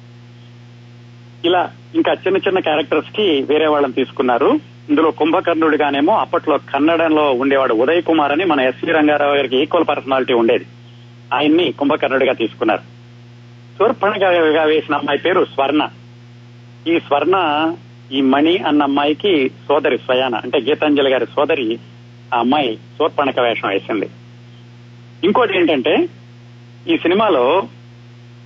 ఇలా 1.44 1.70
ఇంకా 1.94 2.12
చిన్న 2.12 2.36
చిన్న 2.36 2.58
క్యారెక్టర్స్కి 2.58 3.42
వేరే 3.42 3.66
వాళ్ళని 3.66 3.92
తీసుకున్నారు. 3.92 4.60
ఇందులో 4.88 5.10
కుంభకర్ణుడిగానేమో 5.10 6.16
అప్పట్లో 6.18 6.58
కన్నడంలో 6.58 7.32
ఉండేవాడు 7.32 7.74
ఉదయ్ 7.74 8.02
కుమార్ 8.02 8.32
అని 8.32 8.44
మన 8.44 8.60
ఎస్వి 8.60 8.92
రంగారావు 8.92 9.34
గారికి 9.34 9.56
ఈక్వల్ 9.56 9.84
పర్సనాలిటీ 9.88 10.32
ఉండేది. 10.32 10.66
ఆయన్ని 11.34 11.72
కుంభకర్ణుడిగా 11.72 12.32
తీసుకున్నారు. 12.32 12.80
శూర్పణగా 13.78 14.62
వేసిన 14.62 14.94
అమ్మాయి 14.94 15.18
పేరు 15.18 15.44
స్వర్ణ. 15.44 15.88
ఈ 16.86 17.00
స్వర్ణ 17.00 17.36
ఈ 18.12 18.20
మణి 18.20 18.58
అన్న 18.58 18.82
అమ్మాయికి 18.82 19.48
సోదరి 19.48 19.98
స్వయాన 19.98 20.34
అంటే 20.34 20.60
గీతాంజలి 20.60 21.10
గారి 21.10 21.26
సోదరి 21.26 21.78
ఆ 22.34 22.38
అమ్మాయి 22.38 22.76
శూర్పణక 22.76 23.40
వేషం 23.40 23.68
వేసింది. 23.68 24.10
ఇంకోటి 25.24 25.56
ఏంటంటే 25.58 26.08
ఈ 26.88 26.98
సినిమాలో 26.98 27.62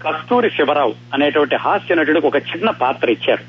కస్తూరి 0.07 0.51
శివరావు 0.51 0.95
అనేటువంటి 1.15 1.57
హాస్య 1.57 1.95
నటుడికి 1.95 2.27
ఒక 2.27 2.37
చిన్న 2.37 2.71
పాత్ర 2.71 3.11
ఇచ్చారు. 3.11 3.43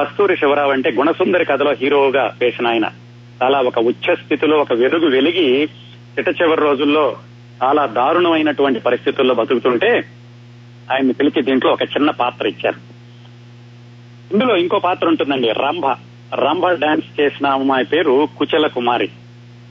కస్తూరి 0.00 0.36
శివరావు 0.36 0.72
అంటే 0.72 0.90
గుణసుందరి 0.90 1.44
కథలో 1.44 1.72
హీరోగా 1.72 2.34
వేసిన 2.40 2.66
ఆయన. 2.66 2.90
చాలా 3.42 3.60
ఒక 3.60 3.78
ఉచ్చ 3.78 4.14
స్థితిలో 4.14 4.58
ఒక 4.58 4.72
వెలుగు 4.72 5.10
వెలిగి 5.10 5.68
చిట 6.18 6.28
చివరి 6.28 6.60
రోజుల్లో 6.60 7.16
చాలా 7.62 7.86
దారుణమైనటువంటి 7.86 8.80
పరిస్థితుల్లో 8.80 9.34
బతుకుతుంటే 9.34 10.04
ఆయన్ని 10.92 11.12
పిలిచి 11.12 11.42
దీంట్లో 11.42 11.72
ఒక 11.72 11.82
చిన్న 11.82 12.10
పాత్ర 12.10 12.46
ఇచ్చారు. 12.46 12.76
ఇందులో 14.32 14.56
ఇంకో 14.56 14.78
పాత్ర 14.78 15.08
ఉంటుందండి 15.08 15.48
రంభ. 15.48 15.86
రంభ 16.34 16.66
డాన్స్ 16.66 17.20
చేసిన 17.20 17.46
అమ్మాయి 17.46 17.84
పేరు 17.84 18.28
కుచల 18.38 18.66
కుమారి. 18.66 19.08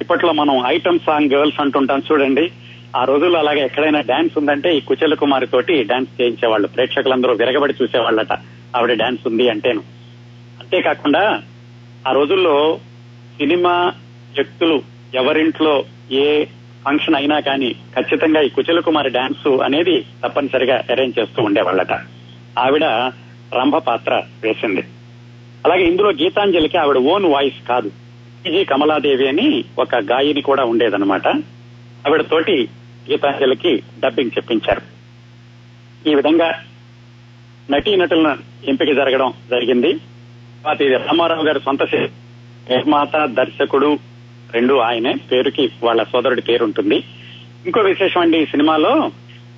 ఇప్పట్లో 0.02 0.34
మనం 0.34 0.64
ఐటమ్ 0.66 1.00
సాంగ్ 1.00 1.34
గర్ల్స్ 1.34 1.62
అంటుంటాం 1.62 2.02
చూడండి. 2.12 2.52
ఆ 2.96 3.04
రోజుల్లో 3.04 3.40
అలాగే 3.40 3.60
ఎక్కడైనా 3.60 4.02
డాన్స్ 4.02 4.38
ఉందంటే 4.38 4.78
ఈ 4.78 4.80
కుచల 4.80 5.14
కుమారి 5.14 5.48
తోటి 5.48 5.84
డాన్స్ 5.84 6.22
చేయించేవాళ్ళు. 6.22 6.68
ప్రేక్షకులందరూ 6.68 7.34
విరగబడి 7.34 7.74
చూసేవాళ్ళట. 7.82 8.34
ఆవిడ 8.76 8.94
డాన్స్ 8.94 9.28
ఉంది 9.28 9.50
అంటేను. 9.50 9.80
అంతేకాకుండా 10.60 11.44
ఆ 12.08 12.12
రోజుల్లో 12.12 12.80
సినిమా 13.38 13.72
వ్యక్తులు 14.36 14.82
ఎవరింట్లో 15.16 15.86
ఏ 16.12 16.46
ఫంక్షన్ 16.86 17.16
అయినా 17.16 17.40
కానీ 17.40 17.74
ఖచ్చితంగా 17.74 18.42
ఈ 18.42 18.50
కుచల 18.50 18.80
కుమారి 18.80 19.10
డాన్స్ 19.10 19.48
అనేది 19.48 20.06
తప్పనిసరిగా 20.24 20.84
అరేంజ్ 20.90 21.20
చేస్తూ 21.20 21.44
ఉండేవాళ్ళట. 21.44 21.94
ఆవిడ 22.60 22.84
రంభ 23.54 23.76
పాత్ర 23.76 24.24
వేసింది. 24.44 24.82
అలాగే 25.66 25.84
ఇందులో 25.84 26.12
గీతాంజలికి 26.12 26.78
ఆవిడ 26.78 26.98
ఓన్ 26.98 27.26
వాయిస్ 27.26 27.68
కాదు. 27.68 27.92
పిజి 28.46 28.66
కమలాదేవి 28.66 29.28
అని 29.28 29.66
ఒక 29.80 29.96
గాయని 29.96 30.42
కూడా 30.42 30.64
ఉండేదన్నమాట. 30.64 31.28
ఆవిడ 32.08 32.22
తోటి 32.22 32.70
గీతాంజలికి 33.12 33.84
డబ్బింగ్ 34.00 34.32
చెప్పించారు. 34.38 34.82
ఈ 36.10 36.16
విధంగా 36.16 36.64
నటీనటుల 37.72 38.38
ఎంపిక 38.68 38.96
జరగడం 38.96 39.34
జరిగింది. 39.50 39.94
తర్వాత 39.94 40.82
ఇది 40.82 40.94
రామారావు 40.94 41.46
గారి 41.46 41.60
సొంత 41.60 41.84
నిర్మాత 41.84 43.26
దర్శకుడు 43.26 44.00
రెండు 44.54 44.74
ఆయనే. 44.74 45.14
పేరుకి 45.32 45.70
వాళ్ళ 45.84 46.04
సోదరుడి 46.04 46.42
పేరు 46.42 46.64
ఉంటుంది. 46.64 47.04
ఇంకో 47.66 47.80
విశేషం 47.80 48.22
అండి 48.22 48.38
ఈ 48.42 48.46
సినిమాలో 48.46 49.12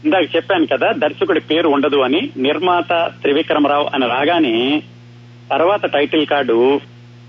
ఇందాక 0.05 0.35
చెప్పాను 0.35 0.65
కదా 0.65 0.91
దర్శకుడి 0.91 1.39
పేరు 1.39 1.67
ఉండదు 1.67 1.97
అని 1.97 2.29
నిర్మాత 2.37 3.11
త్రివిక్రమరావు 3.21 3.89
అని 3.93 4.07
రాగానే 4.07 4.83
తర్వాత 5.49 5.85
టైటిల్ 5.85 6.27
కార్డు 6.27 6.81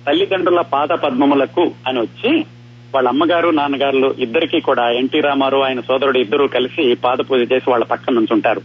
తల్లిదండ్రుల 0.07 0.61
పాద 0.61 0.89
పద్మములకు 0.89 1.75
అని 1.87 2.01
వచ్చి 2.01 2.45
వాళ్ళ 2.95 3.09
అమ్మగారు 3.09 3.49
నాన్నగారులు 3.49 4.15
ఇద్దరికి 4.19 4.61
కూడా 4.61 4.91
ఎన్టీ 4.91 5.21
రామారావు 5.21 5.63
ఆయన 5.63 5.81
సోదరుడు 5.81 6.19
ఇద్దరు 6.19 6.47
కలిసి 6.47 6.95
పాద 6.95 7.17
పూజ 7.31 7.53
చేసి 7.53 7.71
వాళ్ళ 7.71 7.85
పక్కన 7.85 8.15
నుంచుంటారు. 8.15 8.61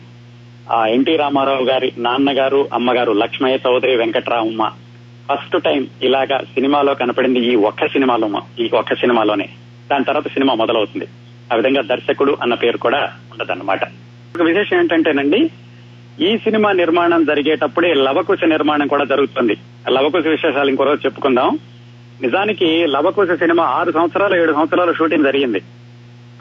ఆ 0.71 0.86
ఎన్టీ 0.86 1.15
రామారావు 1.15 1.63
గారి 1.63 1.93
నాన్నగారు 1.97 2.69
అమ్మగారు 2.73 3.12
లక్ష్మయ్య 3.12 3.57
చౌదరి 3.67 3.95
వెంకట్రామమ్మ 3.95 4.71
ఫస్ట్ 5.31 5.63
టైం 5.63 5.88
ఇలాగా 6.03 6.38
సినిమాలో 6.38 6.93
కనపడింది 6.93 7.39
ఈ 7.39 7.55
ఒక్క 7.55 7.88
సినిమాలో 7.88 8.29
ఈ 8.60 8.69
ఒక్క 8.73 8.93
సినిమాలోనే. 8.93 9.49
దాని 9.91 10.03
తర్వాత 10.03 10.27
సినిమా 10.27 10.53
మొదలవుతుంది. 10.53 11.07
ఆ 11.53 11.55
విధంగా 11.55 11.81
దర్శకుడు 11.81 12.38
అన్న 12.41 12.53
పేరు 12.53 12.77
కూడా 12.77 13.12
ఉండదన్నమాట. 13.31 13.84
ఒక 14.36 14.41
విశేషం 14.41 14.79
ఏంటంటేనండి 14.79 15.49
ఈ 16.21 16.38
సినిమా 16.38 16.71
నిర్మాణం 16.71 17.23
జరిగేటప్పుడే 17.23 17.93
లవకుశ 17.93 18.43
నిర్మాణం 18.43 18.88
కూడా 18.88 19.03
జరుగుతుంది. 19.03 19.53
ఆ 19.88 19.89
లవకుశ 19.89 20.27
విశేషాలు 20.27 20.69
ఇంకో 20.69 20.84
రోజు 20.84 21.05
చెప్పుకుందాం. 21.05 21.60
నిజానికి 22.23 22.88
లవకుశ 22.88 23.27
సినిమా 23.31 23.63
ఆరు 23.63 23.91
సంవత్సరాలు 23.91 24.41
ఏడు 24.41 24.53
సంవత్సరాలు 24.53 24.93
షూటింగ్ 24.93 25.23
జరిగింది. 25.23 25.62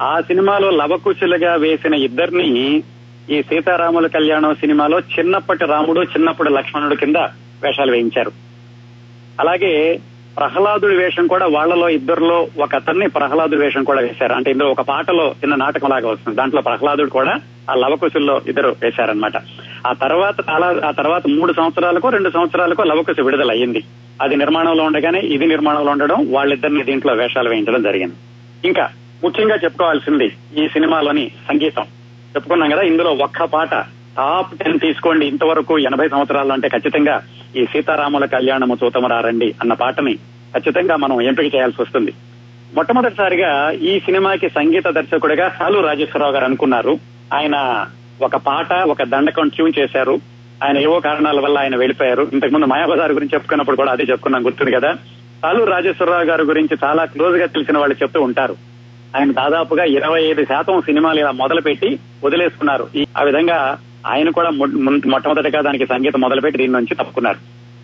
ఆ 0.02 0.20
సినిమాలో 0.20 0.70
లవకుశులుగా 0.70 1.54
వేసిన 1.54 1.94
ఇద్దరిని 1.94 2.82
ఈ 3.30 3.42
సీతారాముల 3.42 4.06
కళ్యాణం 4.06 4.54
సినిమాలో 4.54 5.00
చిన్నప్పటి 5.00 5.64
రాముడు 5.64 6.00
చిన్నప్పటి 6.02 6.50
లక్ష్మణుడు 6.50 6.94
కింద 6.94 7.16
వేషాలు 7.62 7.92
వేయించారు. 7.92 8.32
అలాగే 9.40 10.00
ప్రహ్లాదుడి 10.36 10.96
వేషం 10.96 11.26
కూడా 11.26 11.46
వాళ్ళలో 11.46 11.88
ఇద్దరిలో 11.88 12.48
ఒక 12.58 12.74
అతన్ని 12.74 13.08
ప్రహ్లాదుడి 13.08 13.60
వేషం 13.60 13.84
కూడా 13.84 14.00
వేశారు. 14.00 14.32
అంటే 14.32 14.50
ఇందులో 14.50 14.70
ఒక 14.70 14.80
పాటలో 14.80 15.28
చిన్న 15.28 15.54
నాటకం 15.54 15.88
లాగా 15.88 16.08
వస్తుంది. 16.08 16.36
దాంట్లో 16.36 16.62
ప్రహ్లాదుడు 16.62 17.10
కూడా 17.10 17.40
ఆ 17.70 17.74
లవకుశుల్లో 17.74 18.40
ఇద్దరు 18.46 18.76
వేశారనమాట 18.82 19.36
ఆ 19.86 19.92
తర్వాత 19.92 20.34
చాలా 20.50 20.80
ఆ 20.86 20.90
తర్వాత 20.90 21.22
మూడు 21.28 21.52
సంవత్సరాలకు 21.52 22.08
రెండు 22.08 22.30
సంవత్సరాలకు 22.30 22.82
లవకుశ 22.82 23.20
విడుదల 23.20 23.50
అయ్యింది 23.50 23.82
అది 24.22 24.36
నిర్మాణంలో 24.36 24.84
ఉండగానే 24.84 25.20
ఇది 25.20 25.46
నిర్మాణంలో 25.46 25.92
ఉండడం 25.92 26.26
వాళ్ళిద్దరిని 26.30 26.84
దీంట్లో 26.84 27.12
వేషాలు 27.12 27.48
వేయించడం 27.48 27.82
జరిగింది. 27.82 28.14
ఇంకా 28.68 28.88
ముఖ్యంగా 29.24 29.54
చెప్పుకోవాల్సింది 29.54 30.32
ఈ 30.58 30.68
సినిమాలోని 30.68 31.30
సంగీతం. 31.48 31.82
చెప్పుకున్నాం 32.36 32.70
కదా 32.70 32.82
ఇందులో 32.82 33.10
ఒక్క 33.10 33.44
పాట 33.44 33.74
టాప్ 34.16 34.58
టెన్ 34.58 34.80
తీసుకోండి 34.80 35.26
ఇంతవరకు 35.26 35.78
ఎనభై 35.78 36.08
సంవత్సరాలు 36.08 36.52
అంటే 36.52 36.68
ఖచ్చితంగా 36.68 37.22
ఈ 37.56 37.66
సీతారాముల 37.66 38.24
కళ్యాణము 38.24 38.78
చూతమరారండి 38.84 39.54
అన్న 39.60 39.72
పాటని 39.72 40.14
ఖచ్చితంగా 40.56 40.96
మనం 40.96 41.20
ఎంపిక 41.20 41.54
చేయాల్సి 41.54 41.82
వస్తుంది. 41.82 42.12
మొట్టమొదటిసారిగా 42.74 43.70
ఈ 43.70 44.00
సినిమాకి 44.00 44.48
సంగీత 44.48 44.86
దర్శకుడిగా 44.88 45.48
సాలు 45.58 45.80
రాజేశ్వరరావు 45.80 46.32
గారు 46.32 46.44
అనుకున్నారు. 46.44 46.98
ఆయన 47.34 47.86
ఒక 48.22 48.37
పాట 48.37 48.72
ఒక 48.72 49.02
దండకం 49.02 49.48
ట్యూన్ 49.48 49.72
చేశారు. 49.78 50.18
ఆయన 50.64 50.78
ఏవో 50.78 51.00
కారణాల 51.00 51.40
వల్ల 51.40 51.59
ఆయన 51.59 51.76
వెళ్ళిపోయారు. 51.76 52.28
ఇంతకుముందు 52.33 52.66
మాయాబజార్ 52.66 53.12
గురించి 53.12 53.35
చెప్పుకున్నప్పుడు 53.35 53.76
కూడా 53.76 53.92
అదే 53.92 54.02
చెప్పుకున్నాం 54.02 54.46
గుర్తుంది 54.46 54.72
కదా? 54.72 54.94
సాలు 55.42 55.64
రాజేశ్వరరావు 55.64 56.24
గారి 56.24 56.42
గురించి 56.42 56.78
చాలా 56.85 57.04
క్లోజ్గా 57.04 57.46
తెలిసిన 57.46 57.78
వాళ్ళు 57.78 57.96
చెప్తూ 58.02 58.22
ఉంటారు. 58.22 58.56
ఆయన 59.16 59.33
దాదాపుగా 59.33 59.85
ఇరవై 59.85 60.22
ఐదు 60.22 60.44
శాతం 60.44 60.80
సినిమాలు 60.80 61.20
ఇలా 61.20 61.30
మొదలుపెట్టి 61.30 61.98
వదిలేసుకున్నారు. 62.24 62.88
ఈ- 62.96 63.06
ఆ 63.18 63.22
విధంగా 63.22 63.78
ఆయన 64.06 64.30
కూడా 64.30 64.50
మొట్టమొదటిగా 65.06 65.62
దానికి 65.62 65.87
సంగీతం 65.87 66.20
మొదలుపెట్టి 66.20 66.59
దీని 66.59 66.72
నుంచి 66.72 66.94
తప్పుకున్నారు. 66.94 67.37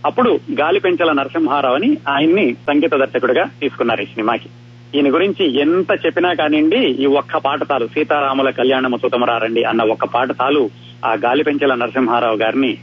అప్పుడు 0.07 0.40
గాలి 0.61 0.81
పెంచల 0.81 1.12
నరసింహారావు 1.12 1.75
అని 1.75 1.96
ఆయన్ని 2.09 2.53
సంగీత 2.53 2.94
దర్శకుడిగా 2.94 3.44
తీసుకున్నారు 3.61 4.03
ఈ 4.03 4.05
సినిమాకి. 4.05 4.49
ఈయన 4.94 5.14
గురించి 5.14 5.44
ఎంత 5.61 5.99
చెప్పినా 6.07 6.33
కానివ్వండి 6.33 6.87
ఈ 6.87 7.07
ఒక్క 7.07 7.37
పాట 7.37 7.61
చాలు. 7.72 7.87
సీతారాముల 7.87 8.51
కళ్యాణము 8.51 8.96
సుతమరారండి 8.96 9.64
అన్న 9.64 9.83
ఒక్క 9.83 10.05
పాట 10.05 10.29
చాలు 10.42 10.70
ఆ 11.05 11.12
గాలి 11.14 11.44
పెంచల 11.44 11.75
నరసింహారావు 11.75 12.37
గారిని 12.37 12.79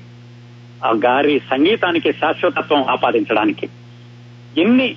ఆ 0.86 0.92
గారి 1.06 1.40
సంగీతానికి 1.40 2.14
శాశ్వతత్వం 2.14 2.84
ఆపాదించడానికి. 2.84 3.70
ఎన్ని 4.58 4.96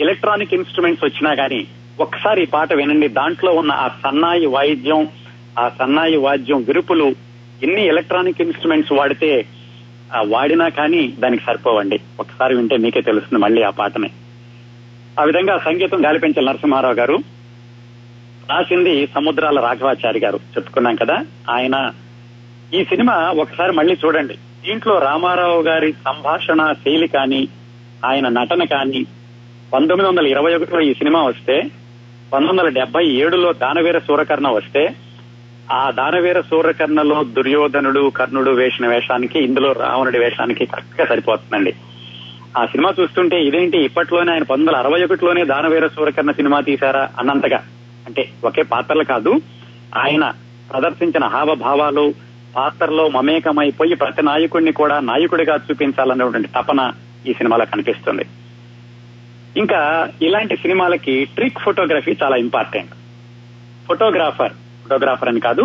ఎలక్ట్రానిక్ 0.00 0.54
ఇన్స్ట్రుమెంట్స్ 0.54 1.04
వచ్చినా 1.04 1.34
కానీ 1.34 1.66
ఒక్కసారి 2.00 2.42
ఈ 2.42 2.46
పాట 2.46 2.72
వినండి. 2.72 3.08
దాంట్లో 3.08 3.52
ఉన్న 3.52 3.72
ఆ 3.72 3.88
సన్నాయి 3.88 4.46
వాయిద్యం 4.46 5.08
ఆ 5.58 5.68
సన్నాయి 5.78 6.16
వాద్యం 6.16 6.62
విరుపులు 6.62 7.14
ఎన్ని 7.62 7.86
ఎలక్ట్రానిక్ 7.86 8.40
ఇన్స్ట్రుమెంట్స్ 8.40 8.92
వాడితే 8.92 9.46
వాడినా 10.26 10.68
కానీ 10.68 11.08
దానికి 11.18 11.44
సరిపోవండి. 11.44 11.98
ఒకసారి 12.20 12.56
వింటే 12.56 12.76
మీకే 12.76 13.00
తెలుస్తుంది 13.00 13.42
మళ్ళీ 13.44 13.62
ఆ 13.62 13.70
పాటని. 13.70 14.10
ఆ 15.20 15.24
విధంగా 15.24 15.58
సంగీతం 15.58 16.06
గాలిపెంచల 16.06 16.44
నరసింహారావు 16.44 16.94
గారు 16.94 17.18
రాసింది 18.50 19.06
సముద్రాల 19.06 19.60
రాఘవాచారి 19.60 20.20
గారు 20.20 20.36
చెప్పుకున్నాం 20.36 20.94
కదా. 20.94 21.26
ఆయన 21.50 21.90
ఈ 22.74 22.84
సినిమా 22.84 23.12
ఒకసారి 23.14 23.72
మళ్ళీ 23.72 23.96
చూడండి. 24.04 24.34
దీంట్లో 24.34 24.98
రామారావు 24.98 25.62
గారి 25.62 25.92
సంభాషణ 25.92 26.72
శైలి 26.72 27.08
కానీ 27.08 27.48
ఆయన 28.04 28.28
నటన 28.28 28.64
కానీ 28.64 29.06
పంతొమ్మిది 29.72 30.08
వందల 30.08 30.26
ఇరవై 30.26 30.54
ఒకటిలో 30.54 30.80
ఈ 30.80 30.94
సినిమా 30.94 31.22
వస్తే 31.22 31.62
పంతొమ్మిది 32.32 32.52
వందల 32.52 32.68
డెబ్బై 32.68 33.06
ఏడులో 33.06 33.52
దానవీర 33.52 33.98
సూరకర్ణ 33.98 34.48
వస్తే 34.48 34.94
ఆ 35.72 35.90
దానవీర 35.90 36.40
సూరకర్ణలో 36.40 37.24
దుర్యోధనుడు 37.24 38.10
కర్ణుడు 38.10 38.50
వేసిన 38.50 38.86
వేషానికి 38.86 39.38
ఇందులో 39.38 39.72
రావణుడి 39.72 40.18
వేషానికి 40.18 40.66
కరెక్ట్గా 40.66 41.06
సరిపోతుందండి. 41.06 41.74
ఆ 42.58 42.66
సినిమా 42.66 42.90
చూస్తుంటే 43.00 43.44
ఇదేంటి 43.44 43.78
ఇప్పట్లోనే 43.78 44.32
ఆయన 44.32 44.42
పంతొమ్మిది 44.42 44.70
వందల 44.70 44.80
అరవై 44.82 45.04
ఒకటిలోనే 45.04 45.44
దానవీర 45.44 45.86
సూరకర్ణ 45.86 46.30
సినిమా 46.30 46.60
తీశారా 46.60 47.08
అన్నంతగా. 47.18 47.60
అంటే 48.06 48.22
ఒకే 48.44 48.62
పాత్రలు 48.62 49.04
కాదు 49.04 49.32
ఆయన 49.96 50.32
ప్రదర్శించిన 50.70 51.24
హావభావాలు 51.24 52.14
పాత్రలో 52.56 53.08
మమేకమైపోయి 53.08 53.94
ప్రతి 53.94 54.22
నాయకుడిని 54.22 54.72
కూడా 54.72 55.00
నాయకుడిగా 55.00 55.54
చూపించాలనేటువంటి 55.56 56.48
తపన 56.48 56.92
ఈ 57.26 57.32
సినిమాలో 57.32 57.64
కనిపిస్తుంది. 57.64 58.24
ఇంకా 59.56 60.08
ఇలాంటి 60.22 60.56
సినిమాలకి 60.56 61.24
ట్రిక్ 61.24 61.58
ఫోటోగ్రఫీ 61.58 62.16
చాలా 62.22 62.36
ఇంపార్టెంట్. 62.36 62.92
ఫోటోగ్రాఫర్ 63.88 64.52
ఫోటోగ్రాఫర్ 64.82 65.28
అని 65.28 65.40
కాదు 65.40 65.64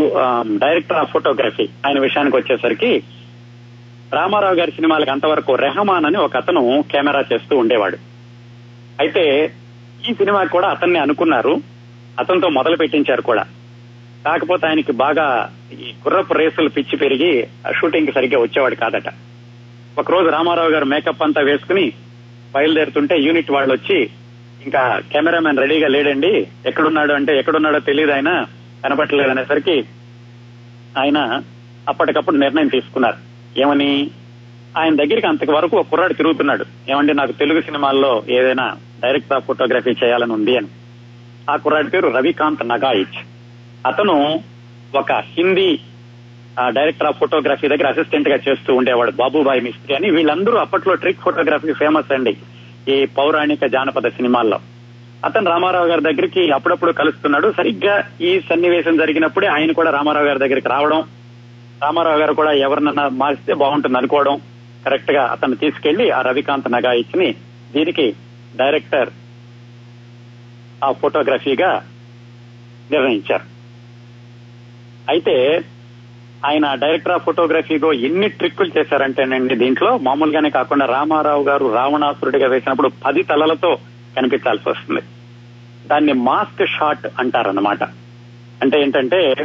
డైరెక్టర్ 0.57 0.97
ఆఫ్ 0.97 1.11
ఫోటోగ్రఫీ 1.11 1.65
ఆయన 1.85 1.99
విషయానికి 1.99 2.35
వచ్చేసరికి 2.37 2.91
రామారావు 4.13 4.55
గారి 4.55 4.71
సినిమాలకు 4.71 5.11
అంతవరకు 5.11 5.55
రెహమాన్ 5.55 6.05
అని 6.05 6.17
ఒక 6.17 6.37
అతను 6.37 6.83
కెమెరా 6.91 7.23
చేస్తూ 7.33 7.57
ఉండేవాడు. 7.57 7.97
అయితే 8.99 9.53
ఈ 10.09 10.13
సినిమా 10.13 10.43
కూడా 10.43 10.67
అతన్ని 10.67 10.99
అనుకున్నారు. 10.99 11.61
అతనితో 12.19 12.49
మొదలు 12.49 12.75
పెట్టించారు 12.75 13.21
కూడా. 13.21 13.45
కాకపోతే 14.25 14.67
ఆయనకి 14.67 14.91
బాగా 14.91 15.49
ఈ 15.71 15.75
గుర్రపు 15.75 16.33
రేసులు 16.33 16.69
పిచ్చి 16.69 16.97
పెరిగి 16.97 17.47
షూటింగ్ 17.79 18.13
సరిగ్గా 18.13 18.41
వచ్చేవాడు 18.41 18.75
కాదట. 18.75 19.03
ఒకరోజు 19.97 20.29
రామారావు 20.29 20.69
గారు 20.69 20.85
మేకప్ 20.85 21.23
అంతా 21.23 21.41
వేసుకుని 21.41 21.93
బయలుదేరుతుంటే 22.55 23.19
యూనిట్ 23.19 23.51
వాళ్ళు 23.51 23.73
వచ్చి 23.73 24.09
ఇంకా 24.63 25.01
కెమెరామెన్ 25.11 25.57
రెడీగా 25.57 25.87
లేడండి. 25.87 26.47
ఎక్కడున్నాడు 26.65 27.13
అంటే 27.13 27.39
ఎక్కడున్నాడో 27.39 27.79
తెలియదు 27.79 28.11
ఆయన. 28.11 28.45
కనపట్టలేదు 28.83 29.29
అనేసరికి 29.29 29.85
ఆయన 30.97 31.41
అప్పటికప్పుడు 31.89 32.35
నిర్ణయం 32.35 32.67
తీసుకున్నారు. 32.67 33.28
ఏమని 33.57 34.09
ఆయన 34.77 34.95
దగ్గరికి 34.95 35.27
అంతవరకు 35.27 35.77
ఒక 35.77 35.87
కుర్రాడు 35.89 36.13
తిరుగుతున్నాడు. 36.13 36.65
ఏమంటే 36.89 37.13
నాకు 37.13 37.31
తెలుగు 37.31 37.61
సినిమాల్లో 37.61 38.23
ఏదైనా 38.29 38.77
డైరెక్ట్ 39.03 39.33
ఆఫ్ 39.33 39.45
ఫోటోగ్రఫీ 39.45 39.91
చేయాలని 39.91 40.33
ఉంది 40.33 40.57
అని. 40.57 40.67
ఆ 41.49 41.55
కుర్రాడి 41.55 41.89
పేరు 41.89 42.07
రవికాంత్ 42.07 42.67
నగాయిచ్. 42.67 43.25
అతను 43.87 44.43
ఒక 44.95 45.11
హిందీ 45.11 45.79
డైరెక్టర్ 46.67 47.07
ఆఫ్ 47.07 47.17
ఫోటోగ్రఫీ 47.17 47.67
దగ్గర 47.67 47.87
అసిస్టెంట్గా 47.87 48.37
చేస్తూ 48.49 48.75
ఉండేవాడు 48.75 49.11
బాబుబాయి 49.11 49.61
మిస్త్రి 49.61 49.95
అని. 49.95 50.09
వీళ్ళందరూ 50.09 50.57
అప్పట్లో 50.57 50.93
ట్రిక్ 50.93 51.21
ఫోటోగ్రఫీ 51.21 51.73
ఫేమస్ 51.73 52.11
అండి 52.11 52.37
ఈ 52.89 53.05
పౌరాణిక 53.05 53.65
జానపద 53.65 54.07
సినిమాల్లో. 54.07 54.59
అతను 55.25 55.49
రామారావు 55.49 55.87
గారి 55.87 56.01
దగ్గరికి 56.01 56.51
అప్పుడప్పుడు 56.51 56.91
కలుస్తున్నాడు. 56.91 57.53
సరిగ్గా 57.57 58.03
ఈ 58.21 58.41
సన్నివేశం 58.49 58.97
జరిగినప్పుడే 58.97 59.47
ఆయన 59.47 59.71
కూడా 59.71 59.91
రామారావు 59.91 60.25
గారి 60.25 60.39
దగ్గరికి 60.39 60.69
రావడం 60.69 61.03
రామారావు 61.83 62.19
గారు 62.19 62.33
కూడా 62.33 62.51
ఎవరినన్నా 62.51 63.09
మారిస్తే 63.09 63.53
బాగుంటుంది 63.53 63.97
అనుకోవడం 63.97 64.41
కరెక్ట్గా 64.85 65.25
అతను 65.25 65.55
తీసుకెళ్ళి 65.55 66.11
ఆ 66.11 66.21
రవికాంత్ 66.21 66.71
నగాయిచ్ని 66.71 67.35
దీనికి 67.71 68.15
డైరెక్టర్ 68.55 69.09
ఆ 70.83 70.91
ఫోటోగ్రఫీగా 70.91 71.83
నిర్ణయించారు. 72.91 73.43
అయితే 75.09 75.63
ఆయన 76.45 76.73
డైరెక్టర్ 76.73 77.13
ఆఫ్ 77.13 77.23
ఫోటోగ్రఫీగో 77.23 77.93
ఎన్ని 77.93 78.29
ట్రిక్కులు 78.29 78.79
చేశారంటేనండి 78.79 79.55
దీంట్లో 79.55 79.97
మామూలుగానే 79.97 80.49
కాకుండా 80.49 80.85
రామారావు 80.85 81.43
గారు 81.43 81.73
రావణాసురుడిగా 81.73 82.47
వేసినప్పుడు 82.47 82.91
పది 83.05 83.23
తలలతో 83.23 83.77
కనిపించాల్సి 84.15 84.69
వస్తుంది. 84.69 85.01
దాన్ని 85.87 86.13
మాస్క్ 86.13 86.69
షాట్ 86.69 87.07
అంటారన్నమాట. 87.19 87.83
అంటే 88.61 88.81
ఏంటంటే 88.81 89.35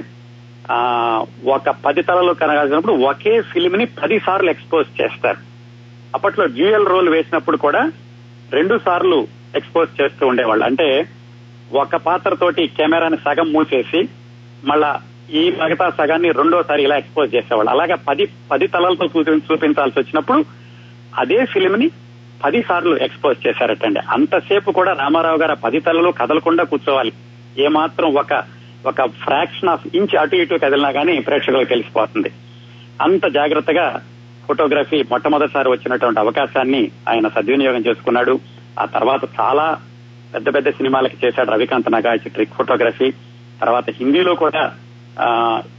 ఒక 1.44 1.70
పది 1.70 2.02
తలలు 2.02 2.32
కనగాల్సినప్పుడు 2.32 2.92
ఒకే 2.92 3.40
ఫిలిం 3.40 3.72
ని 3.72 3.84
పది 3.84 4.20
సార్లు 4.20 4.50
ఎక్స్పోజ్ 4.50 5.00
చేస్తారు. 5.00 5.36
అప్పట్లో 6.14 6.46
డ్యూయల్ 6.46 6.86
రోల్ 6.86 7.08
వేసినప్పుడు 7.08 7.56
కూడా 7.56 7.92
రెండు 8.52 8.80
సార్లు 8.84 9.26
ఎక్స్పోజ్ 9.56 10.02
చేస్తూ 10.02 10.26
ఉండేవాళ్ళు. 10.26 10.64
అంటే 10.64 11.08
ఒక 11.72 11.96
పాత్రతోటి 11.96 12.66
కెమెరాని 12.66 13.16
సగం 13.16 13.52
మూసేసి 13.52 14.08
మళ్ళా 14.64 15.00
ఈ 15.32 15.50
మిగతా 15.50 15.90
సగాన్ని 15.90 16.30
రెండోసారి 16.32 16.82
ఇలా 16.82 16.96
ఎక్స్పోజ్ 16.96 17.34
చేసేవాళ్ళు. 17.34 17.70
అలాగా 17.70 17.94
పది 17.94 18.28
పది 18.50 18.66
తలలతో 18.66 19.06
చూపించాల్సి 19.36 19.98
వచ్చినప్పుడు 20.00 20.44
అదే 21.18 21.44
ఫిలిం 21.46 21.72
ని 21.72 21.90
పది 22.44 22.62
సార్లు 22.62 22.96
ఎక్స్పోజ్ 22.96 23.46
చేశారటండి. 23.46 24.00
అంతసేపు 24.10 24.70
కూడా 24.70 24.92
రామారావు 24.92 25.38
గారు 25.38 25.54
పది 25.54 25.80
తలలు 25.80 26.10
కదలకుండా 26.10 26.64
కూర్చోవాలి. 26.64 27.12
ఏమాత్రం 27.58 28.14
ఒక 28.14 28.53
ఒక 28.86 29.02
ఫ్రాక్షన్ 29.24 29.68
ఆఫ్ 29.68 29.86
ఇంచ్ 29.94 30.16
అటు 30.16 30.36
ఇటు 30.36 30.54
కదిలినా 30.54 30.90
కానీ 30.90 31.20
ప్రేక్షకులకు 31.20 31.64
తెలిసిపోతుంది 31.64 32.30
అంత 33.02 33.26
జాగ్రత్తగా 33.28 33.86
ఫోటోగ్రఫీ 34.46 35.02
మొట్టమొదటిసారి 35.02 35.68
వచ్చినటువంటి 35.68 36.20
అవకాశాన్ని 36.20 36.90
ఆయన 37.08 37.28
సద్వినియోగం 37.28 37.82
చేసుకున్నాడు. 37.86 38.34
ఆ 38.80 38.84
తర్వాత 38.84 39.24
చాలా 39.40 39.66
పెద్ద 40.34 40.54
పెద్ద 40.54 40.70
సినిమాలకి 40.70 41.26
చేశాడు 41.26 41.50
రవికాంత్ 41.50 41.92
నగాచి 41.92 42.28
ట్రిక్ 42.28 42.54
ఫోటోగ్రఫీ 42.54 43.08
తర్వాత 43.60 43.90
హిందీలో 43.90 44.34
కూడా 44.34 44.62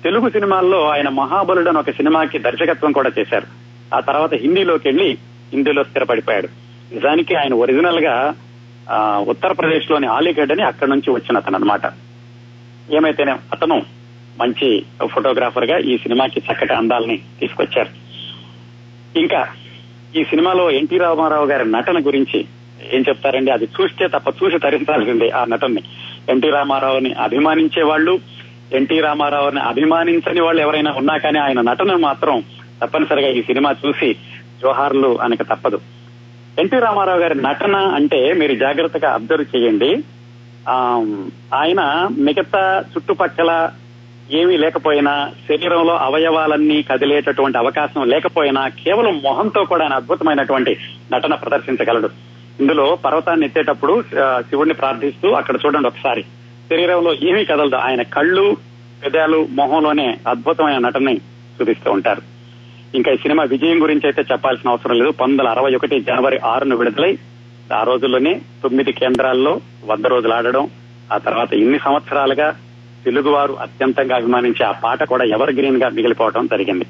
తెలుగు 0.03 0.29
సినిమాల్లో 0.29 0.87
ఆయన 0.89 1.09
మహాబలుడు 1.09 1.69
అని 1.69 1.77
ఒక 1.77 1.91
సినిమాకి 1.91 2.39
దర్శకత్వం 2.39 2.91
కూడా 2.91 3.11
చేశారు. 3.19 3.47
ఆ 3.95 3.99
తర్వాత 3.99 4.33
హిందీలోకి 4.33 4.87
వెళ్ళి 4.87 5.09
హిందీలో 5.53 5.83
స్థిరపడిపోయాడు. 5.83 6.49
నిజానికి 6.93 7.35
ఆయన 7.35 7.53
ఒరిజినల్గా 7.53 8.15
ఆ, 8.91 8.97
ఉత్తరప్రదేశ్లోని 9.27 10.07
అలీగఢ్ 10.07 10.51
అని 10.51 10.63
అక్కడి 10.63 10.91
నుంచి 10.91 11.09
వచ్చిన 11.11 11.37
అతను 11.37 11.55
అనమాట 11.55 11.85
ఏమైతేనే 12.91 13.31
అతను 13.31 13.83
మంచి 14.39 14.85
ఫోటోగ్రాఫర్గా 15.05 15.77
ఈ 15.77 15.97
సినిమాకి 15.97 16.39
చక్కటి 16.39 16.73
అందాలని 16.73 17.17
తీసుకొచ్చారు. 17.17 17.89
ఇంకా 19.19 19.47
ఈ 20.15 20.23
సినిమాలో 20.23 20.71
ఎన్టీ 20.71 20.97
రామారావు 20.97 21.45
గారి 21.45 21.71
నటన 21.71 22.05
గురించి 22.05 22.45
ఏం 22.91 23.03
చెప్తారండి? 23.09 23.51
అది 23.51 23.65
చూస్తే 23.65 24.07
తప్ప 24.07 24.43
చూసి 24.43 24.59
తరించాల్సిందే 24.59 25.29
ఆ 25.29 25.45
నటనని. 25.45 25.83
ఎన్టీ 26.29 26.49
రామారావుని 26.49 27.13
అభిమానించే 27.13 27.83
వాళ్ళు 27.83 28.19
ఎన్టీ 28.73 28.99
రామారావుని 28.99 29.59
అభిమానించని 29.59 30.41
వాళ్ళు 30.41 30.61
ఎవరైనా 30.61 30.91
ఉన్నా 30.91 31.17
కానీ 31.17 31.39
ఆయన 31.39 31.61
నటన 31.61 31.95
మాత్రం 31.95 32.43
తప్పనిసరిగా 32.83 33.27
ఈ 33.27 33.41
సినిమా 33.41 33.75
చూసి 33.85 34.13
జోహార్లు 34.61 35.21
అనక 35.21 35.41
తప్పదు. 35.41 35.81
ఎన్టీ 36.59 36.79
రామారావు 36.79 37.19
గారి 37.19 37.41
నటన 37.41 37.75
అంటే 37.75 38.33
మీరు 38.33 38.55
జాగ్రత్తగా 38.55 39.13
అబ్జర్వ్ 39.13 39.57
చేయండి. 39.57 40.03
ఆయన 41.53 42.09
మిగతా 42.17 42.83
చుట్టుపక్కల 42.97 43.69
ఏమీ 44.31 44.57
లేకపోయినా 44.57 45.31
శరీరంలో 45.49 45.95
అవయవాలన్నీ 45.97 46.81
కదిలేటటువంటి 46.81 47.57
అవకాశం 47.57 48.09
లేకపోయినా 48.09 48.67
కేవలం 48.67 49.21
మొహంతో 49.23 49.63
కూడా 49.63 49.83
ఆయన 49.83 49.93
అద్భుతమైనటువంటి 49.93 50.77
నటన 51.13 51.35
ప్రదర్శించగలడు. 51.35 52.09
ఇందులో 52.59 52.95
పర్వతాన్ని 52.95 53.45
ఎత్తేటప్పుడు 53.45 54.03
శివుణ్ణి 54.39 54.73
ప్రార్థిస్తూ 54.73 55.31
అక్కడ 55.31 55.55
చూడండి 55.65 55.87
ఒకసారి. 55.87 56.23
శరీరంలో 56.69 57.13
ఏమీ 57.13 57.45
కదలదు. 57.45 57.75
ఆయన 57.75 58.01
కళ్ళు 58.01 58.57
పెదాలు 59.03 59.47
మొహంలోనే 59.51 60.17
అద్భుతమైన 60.27 60.77
నటనని 60.77 61.17
చూపిస్తూ 61.61 61.91
ఉంటారు. 61.91 62.21
ఇంకా 62.95 63.11
ఈ 63.11 63.17
సినిమా 63.17 63.43
విజయం 63.43 63.81
గురించి 63.81 64.01
అయితే 64.05 64.23
చెప్పాల్సిన 64.31 64.69
అవసరం 64.69 64.97
లేదు. 64.97 65.11
పంతొమ్మిది 65.11 65.41
వందల 65.41 65.59
అరవై 65.59 65.75
ఒకటి 65.75 66.01
జనవరి 66.01 66.39
ఆరును 66.45 66.75
విడుదలై 66.75 67.17
ఆ 67.73 67.83
రోజుల్లోనే 67.83 68.41
తొమ్మిది 68.63 68.91
కేంద్రాల్లో 68.93 69.61
వంద 69.85 70.05
రోజులు 70.05 70.33
ఆడడం 70.33 70.69
ఆ 71.11 71.17
తర్వాత 71.17 71.53
ఇన్ని 71.53 71.79
సంవత్సరాలుగా 71.79 72.55
తెలుగువారు 73.05 73.53
అత్యంతంగా 73.53 74.15
అభిమానించే 74.15 74.65
ఆ 74.65 74.71
పాట 74.71 75.03
కూడా 75.03 75.23
ఎవర్ 75.23 75.51
గ్రీన్గా 75.51 75.89
మిగిలిపోవడం 75.89 76.45
జరిగింది. 76.45 76.85